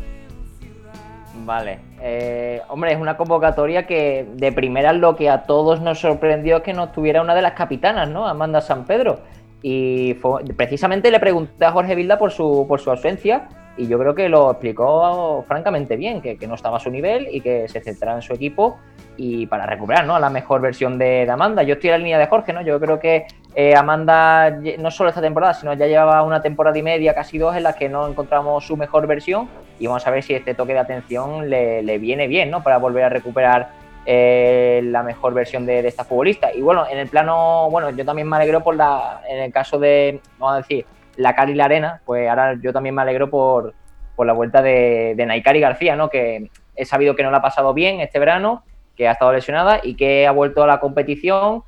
Vale. 1.46 1.78
Eh, 2.02 2.61
hombre, 2.68 2.92
es 2.92 2.98
una 2.98 3.16
convocatoria 3.16 3.87
que 3.87 4.26
de 4.35 4.50
primera 4.50 4.92
lo 4.92 5.14
que 5.14 5.30
a 5.30 5.44
todos 5.44 5.80
nos 5.80 6.00
sorprendió 6.00 6.56
es 6.56 6.62
que 6.64 6.72
no 6.72 6.88
tuviera 6.90 7.22
una 7.22 7.37
de 7.37 7.42
las 7.42 7.52
capitanas, 7.52 8.09
¿no? 8.09 8.26
Amanda 8.26 8.61
San 8.61 8.85
Pedro. 8.85 9.20
Y 9.62 10.16
fue, 10.20 10.42
precisamente 10.56 11.09
le 11.09 11.20
pregunté 11.20 11.64
a 11.64 11.70
Jorge 11.70 11.94
Vilda 11.94 12.18
por 12.18 12.32
su, 12.32 12.66
por 12.68 12.80
su 12.80 12.90
ausencia 12.90 13.48
y 13.76 13.87
yo 13.87 13.96
creo 13.96 14.14
que 14.14 14.28
lo 14.28 14.50
explicó 14.50 15.44
francamente 15.46 15.96
bien, 15.96 16.20
que, 16.20 16.37
que 16.37 16.48
no 16.48 16.56
estaba 16.56 16.78
a 16.78 16.80
su 16.80 16.90
nivel 16.90 17.28
y 17.30 17.40
que 17.40 17.68
se 17.68 17.80
centrara 17.80 18.16
en 18.16 18.22
su 18.22 18.32
equipo 18.32 18.78
y 19.16 19.46
para 19.46 19.66
recuperar 19.66 20.04
¿no? 20.04 20.18
la 20.18 20.30
mejor 20.30 20.61
versión 20.61 20.98
de, 20.98 21.26
de, 21.26 21.30
Amanda. 21.30 21.62
Yo 21.62 21.74
estoy 21.74 21.90
en 21.90 21.92
la 21.92 21.98
línea 21.98 22.18
de 22.18 22.26
Jorge, 22.26 22.52
¿no? 22.52 22.62
Yo 22.62 22.80
creo 22.80 22.98
que 22.98 23.26
eh, 23.58 23.74
Amanda, 23.74 24.50
no 24.78 24.90
solo 24.90 25.08
esta 25.08 25.22
temporada, 25.22 25.54
sino 25.54 25.72
ya 25.72 25.86
llevaba 25.86 26.22
una 26.22 26.42
temporada 26.42 26.76
y 26.76 26.82
media, 26.82 27.14
casi 27.14 27.38
dos, 27.38 27.56
en 27.56 27.62
las 27.62 27.74
que 27.74 27.88
no 27.88 28.06
encontramos 28.06 28.66
su 28.66 28.76
mejor 28.76 29.06
versión. 29.06 29.48
Y 29.78 29.86
vamos 29.86 30.06
a 30.06 30.10
ver 30.10 30.22
si 30.22 30.34
este 30.34 30.52
toque 30.52 30.74
de 30.74 30.78
atención 30.78 31.48
le, 31.48 31.82
le 31.82 31.98
viene 31.98 32.28
bien, 32.28 32.50
¿no? 32.50 32.62
Para 32.62 32.76
volver 32.76 33.04
a 33.04 33.08
recuperar 33.08 33.70
eh, 34.04 34.82
la 34.84 35.02
mejor 35.02 35.32
versión 35.32 35.64
de, 35.64 35.88
esta 35.88 36.04
futbolista. 36.04 36.52
Y 36.54 36.60
bueno, 36.60 36.86
en 36.86 36.98
el 36.98 37.08
plano, 37.08 37.70
bueno, 37.70 37.88
yo 37.88 38.04
también 38.04 38.28
me 38.28 38.36
alegro 38.36 38.62
por 38.62 38.76
la, 38.76 39.22
en 39.26 39.38
el 39.38 39.52
caso 39.52 39.78
de, 39.78 40.20
vamos 40.38 40.54
a 40.54 40.58
decir, 40.58 40.84
la 41.16 41.34
Cali 41.34 41.52
y 41.52 41.54
la 41.54 41.64
Arena, 41.64 42.02
pues 42.04 42.28
ahora 42.28 42.58
yo 42.60 42.74
también 42.74 42.94
me 42.94 43.00
alegro 43.00 43.30
por, 43.30 43.72
por 44.14 44.26
la 44.26 44.34
vuelta 44.34 44.60
de, 44.60 45.14
de 45.16 45.24
Naikari 45.24 45.60
García, 45.60 45.96
¿no? 45.96 46.10
Que 46.10 46.50
he 46.76 46.84
sabido 46.84 47.16
que 47.16 47.22
no 47.22 47.30
la 47.30 47.38
ha 47.38 47.42
pasado 47.42 47.72
bien 47.72 48.00
este 48.00 48.18
verano 48.18 48.64
que 48.94 49.08
ha 49.08 49.12
estado 49.12 49.32
lesionada 49.32 49.80
y 49.82 49.94
que 49.94 50.26
ha 50.26 50.30
vuelto 50.30 50.62
a 50.62 50.66
la 50.66 50.78
competición 50.78 51.62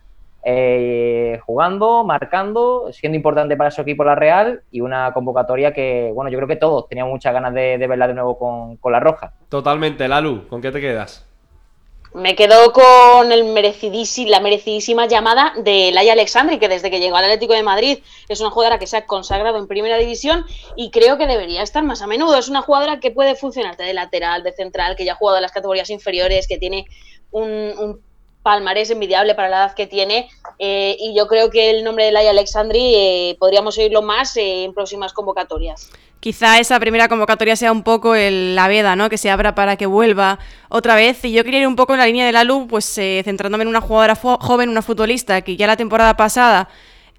eh, 0.45 1.41
jugando, 1.45 2.05
marcando, 2.05 2.91
siendo 2.93 3.17
importante 3.17 3.57
para 3.57 3.71
su 3.71 3.83
equipo 3.83 4.05
la 4.05 4.15
Real 4.15 4.63
y 4.71 4.81
una 4.81 5.13
convocatoria 5.13 5.73
que, 5.73 6.11
bueno, 6.15 6.31
yo 6.31 6.39
creo 6.39 6.49
que 6.49 6.57
todos 6.57 6.89
teníamos 6.89 7.13
muchas 7.13 7.33
ganas 7.33 7.53
de, 7.55 7.77
de 7.79 7.87
verla 7.87 8.07
de 8.07 8.15
nuevo 8.15 8.39
con, 8.39 8.77
con, 8.77 8.93
la 8.93 9.01
Roja. 9.01 9.33
Totalmente, 9.49 10.07
Lalu, 10.07 10.49
¿con 10.49 10.63
qué 10.63 10.71
te 10.71 10.81
quedas? 10.81 11.27
Me 12.15 12.35
quedo 12.35 12.73
con 12.73 13.31
el 13.33 13.45
merecidísima, 13.45 14.31
la 14.31 14.41
merecidísima 14.41 15.07
llamada 15.07 15.53
de 15.57 15.93
Laia 15.93 16.15
Alexandri, 16.15 16.59
que 16.59 16.69
desde 16.69 16.91
que 16.91 17.01
llegó 17.01 17.17
al 17.17 17.25
Atlético 17.25 17.53
de 17.53 17.63
Madrid 17.63 17.99
es 18.29 18.41
una 18.41 18.51
jugadora 18.51 18.79
que 18.79 18.87
se 18.87 18.97
ha 18.97 19.05
consagrado 19.05 19.59
en 19.59 19.67
primera 19.67 19.99
división 19.99 20.47
y 20.75 20.91
creo 20.91 21.19
que 21.19 21.27
debería 21.27 21.63
estar 21.63 21.85
más 21.85 22.01
a 22.01 22.07
menudo. 22.07 22.39
Es 22.39 22.49
una 22.49 22.63
jugadora 22.63 22.99
que 22.99 23.11
puede 23.11 23.35
funcionarte 23.35 23.83
de 23.83 23.93
lateral, 23.93 24.43
de 24.43 24.53
central, 24.53 24.97
que 24.97 25.05
ya 25.05 25.13
ha 25.13 25.17
jugado 25.17 25.37
en 25.37 25.43
las 25.43 25.53
categorías 25.53 25.91
inferiores, 25.91 26.49
que 26.49 26.57
tiene 26.57 26.87
un, 27.31 27.45
un 27.79 28.01
palmarés 28.43 28.91
envidiable 28.91 29.35
para 29.35 29.49
la 29.49 29.57
edad 29.59 29.75
que 29.75 29.87
tiene 29.87 30.29
eh, 30.59 30.97
y 30.99 31.15
yo 31.17 31.27
creo 31.29 31.51
que 31.51 31.71
el 31.71 31.85
nombre 31.85 32.05
de 32.05 32.13
Laia 32.13 32.31
Alexandri 32.31 32.95
eh, 32.95 33.37
podríamos 33.39 33.79
oírlo 33.79 34.03
más 34.03 34.37
eh, 34.37 34.65
en 34.65 34.75
próximas 34.75 35.13
convocatorias. 35.13 35.91
Quizá 36.21 36.59
esa 36.59 36.81
primera 36.81 37.09
convocatoria 37.09 37.55
sea 37.55 37.71
un 37.71 37.85
poco 37.85 38.17
el, 38.17 38.57
la 38.57 38.67
veda, 38.67 38.97
¿no? 38.97 39.09
Que 39.09 39.19
se 39.19 39.31
abra 39.31 39.55
para 39.55 39.77
que 39.77 39.87
vuelva 39.87 40.41
otra 40.69 40.97
vez. 40.97 41.25
Y 41.25 41.33
yo 41.33 41.45
quería 41.45 41.61
ir 41.61 41.69
un 41.69 41.77
poco 41.77 41.93
en 41.93 42.01
la 42.01 42.07
línea 42.07 42.27
de 42.27 42.33
la 42.33 42.43
luz, 42.43 42.67
pues 42.69 42.87
centrándome 43.25 43.63
en 43.63 43.69
una 43.69 43.81
jugadora 43.81 44.17
joven, 44.17 44.69
una 44.69 44.83
futbolista 44.83 45.43
que 45.43 45.57
ya 45.57 45.69
la 45.69 45.77
temporada 45.77 46.17
pasada 46.17 46.69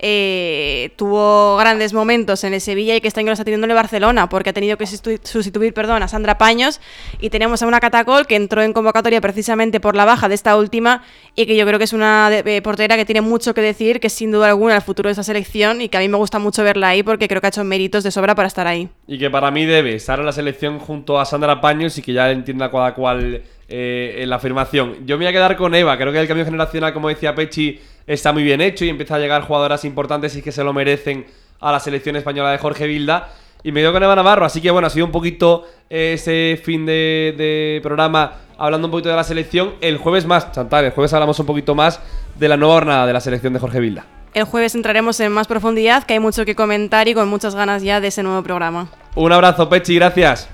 eh, 0.01 0.91
tuvo 0.95 1.57
grandes 1.57 1.93
momentos 1.93 2.45
en 2.45 2.53
el 2.53 2.61
Sevilla 2.61 2.95
y 2.95 3.01
que 3.01 3.09
este 3.09 3.19
año 3.19 3.27
lo 3.27 3.33
está 3.33 3.43
teniendo 3.43 3.65
en 3.65 3.71
el 3.71 3.75
Barcelona, 3.75 4.29
porque 4.29 4.51
ha 4.51 4.53
tenido 4.53 4.77
que 4.77 4.87
sustituir 4.87 5.73
perdón, 5.73 6.01
a 6.03 6.07
Sandra 6.07 6.37
Paños 6.37 6.79
y 7.19 7.29
tenemos 7.29 7.61
a 7.61 7.67
una 7.67 7.81
Catacol 7.81 8.25
que 8.25 8.35
entró 8.35 8.61
en 8.61 8.71
convocatoria 8.71 9.19
precisamente 9.19 9.79
por 9.79 9.95
la 9.95 10.05
baja 10.05 10.29
de 10.29 10.35
esta 10.35 10.55
última 10.55 11.03
y 11.35 11.45
que 11.45 11.57
yo 11.57 11.65
creo 11.65 11.77
que 11.77 11.83
es 11.83 11.93
una 11.93 12.29
eh, 12.31 12.61
portera 12.61 12.95
que 12.95 13.05
tiene 13.05 13.21
mucho 13.21 13.53
que 13.53 13.61
decir, 13.61 13.99
que 13.99 14.09
sin 14.09 14.31
duda 14.31 14.47
alguna 14.47 14.75
el 14.75 14.81
futuro 14.81 15.09
de 15.09 15.13
esa 15.13 15.23
selección 15.23 15.81
y 15.81 15.89
que 15.89 15.97
a 15.97 15.99
mí 15.99 16.07
me 16.07 16.17
gusta 16.17 16.39
mucho 16.39 16.63
verla 16.63 16.89
ahí 16.89 17.03
porque 17.03 17.27
creo 17.27 17.41
que 17.41 17.47
ha 17.47 17.49
hecho 17.49 17.63
méritos 17.65 18.03
de 18.03 18.11
sobra 18.11 18.35
para 18.35 18.47
estar 18.47 18.67
ahí. 18.67 18.89
Y 19.05 19.19
que 19.19 19.29
para 19.29 19.51
mí 19.51 19.65
debe 19.65 19.95
estar 19.95 20.19
en 20.19 20.25
la 20.25 20.31
selección 20.31 20.79
junto 20.79 21.19
a 21.19 21.25
Sandra 21.25 21.59
Paños 21.59 21.97
y 21.97 22.01
que 22.01 22.13
ya 22.13 22.31
entienda 22.31 22.71
cada 22.71 22.93
cual 22.93 23.41
eh, 23.67 24.23
la 24.25 24.37
afirmación. 24.37 25.05
Yo 25.05 25.17
me 25.17 25.25
voy 25.25 25.27
a 25.27 25.31
quedar 25.31 25.55
con 25.55 25.75
Eva, 25.75 25.97
creo 25.97 26.11
que 26.11 26.19
el 26.19 26.27
cambio 26.27 26.45
generacional, 26.45 26.93
como 26.93 27.09
decía 27.09 27.35
Pechi, 27.35 27.79
está 28.13 28.33
muy 28.33 28.43
bien 28.43 28.59
hecho 28.59 28.85
y 28.85 28.89
empieza 28.89 29.15
a 29.15 29.19
llegar 29.19 29.43
jugadoras 29.43 29.85
importantes 29.85 30.35
y 30.35 30.41
que 30.41 30.51
se 30.51 30.63
lo 30.63 30.73
merecen 30.73 31.25
a 31.61 31.71
la 31.71 31.79
selección 31.79 32.15
española 32.15 32.51
de 32.51 32.57
Jorge 32.57 32.87
Vilda. 32.87 33.29
y 33.63 33.71
me 33.71 33.81
quedo 33.81 33.91
con 33.93 34.01
Eva 34.03 34.15
Navarro. 34.15 34.45
Así 34.45 34.61
que 34.61 34.71
bueno, 34.71 34.87
ha 34.87 34.89
sido 34.89 35.05
un 35.05 35.11
poquito 35.11 35.65
eh, 35.89 36.13
ese 36.13 36.59
fin 36.63 36.85
de, 36.85 37.35
de 37.37 37.79
programa 37.83 38.33
hablando 38.57 38.87
un 38.87 38.91
poquito 38.91 39.09
de 39.09 39.15
la 39.15 39.23
selección. 39.23 39.73
El 39.81 39.97
jueves 39.97 40.25
más, 40.25 40.51
Chantal, 40.51 40.85
el 40.85 40.91
jueves 40.91 41.13
hablamos 41.13 41.39
un 41.39 41.45
poquito 41.45 41.75
más 41.75 41.99
de 42.35 42.47
la 42.47 42.57
nueva 42.57 42.75
jornada 42.75 43.05
de 43.05 43.13
la 43.13 43.19
selección 43.21 43.53
de 43.53 43.59
Jorge 43.59 43.79
Vilda. 43.79 44.05
El 44.33 44.43
jueves 44.45 44.75
entraremos 44.75 45.19
en 45.19 45.31
más 45.31 45.47
profundidad, 45.47 46.03
que 46.03 46.13
hay 46.13 46.19
mucho 46.19 46.45
que 46.45 46.55
comentar 46.55 47.07
y 47.07 47.13
con 47.13 47.27
muchas 47.27 47.55
ganas 47.55 47.81
ya 47.83 47.99
de 47.99 48.07
ese 48.09 48.23
nuevo 48.23 48.41
programa. 48.43 48.87
Un 49.15 49.31
abrazo, 49.31 49.67
Pechi, 49.67 49.95
gracias. 49.95 50.47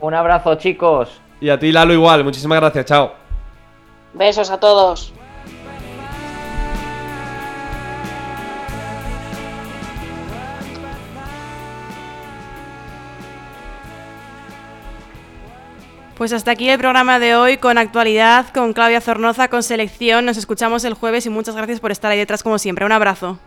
Un 0.00 0.14
abrazo, 0.14 0.54
chicos. 0.56 1.20
Y 1.40 1.50
a 1.50 1.58
ti, 1.58 1.70
Lalo, 1.70 1.92
igual. 1.92 2.24
Muchísimas 2.24 2.58
gracias, 2.60 2.86
chao. 2.86 3.12
Besos 4.14 4.50
a 4.50 4.58
todos. 4.58 5.12
Pues 16.18 16.32
hasta 16.32 16.50
aquí 16.50 16.68
el 16.68 16.80
programa 16.80 17.20
de 17.20 17.36
hoy 17.36 17.58
con 17.58 17.78
actualidad, 17.78 18.46
con 18.52 18.72
Claudia 18.72 19.00
Zornoza, 19.00 19.46
con 19.46 19.62
selección. 19.62 20.26
Nos 20.26 20.36
escuchamos 20.36 20.82
el 20.82 20.94
jueves 20.94 21.24
y 21.26 21.30
muchas 21.30 21.54
gracias 21.54 21.78
por 21.78 21.92
estar 21.92 22.10
ahí 22.10 22.18
detrás 22.18 22.42
como 22.42 22.58
siempre. 22.58 22.84
Un 22.84 22.90
abrazo. 22.90 23.38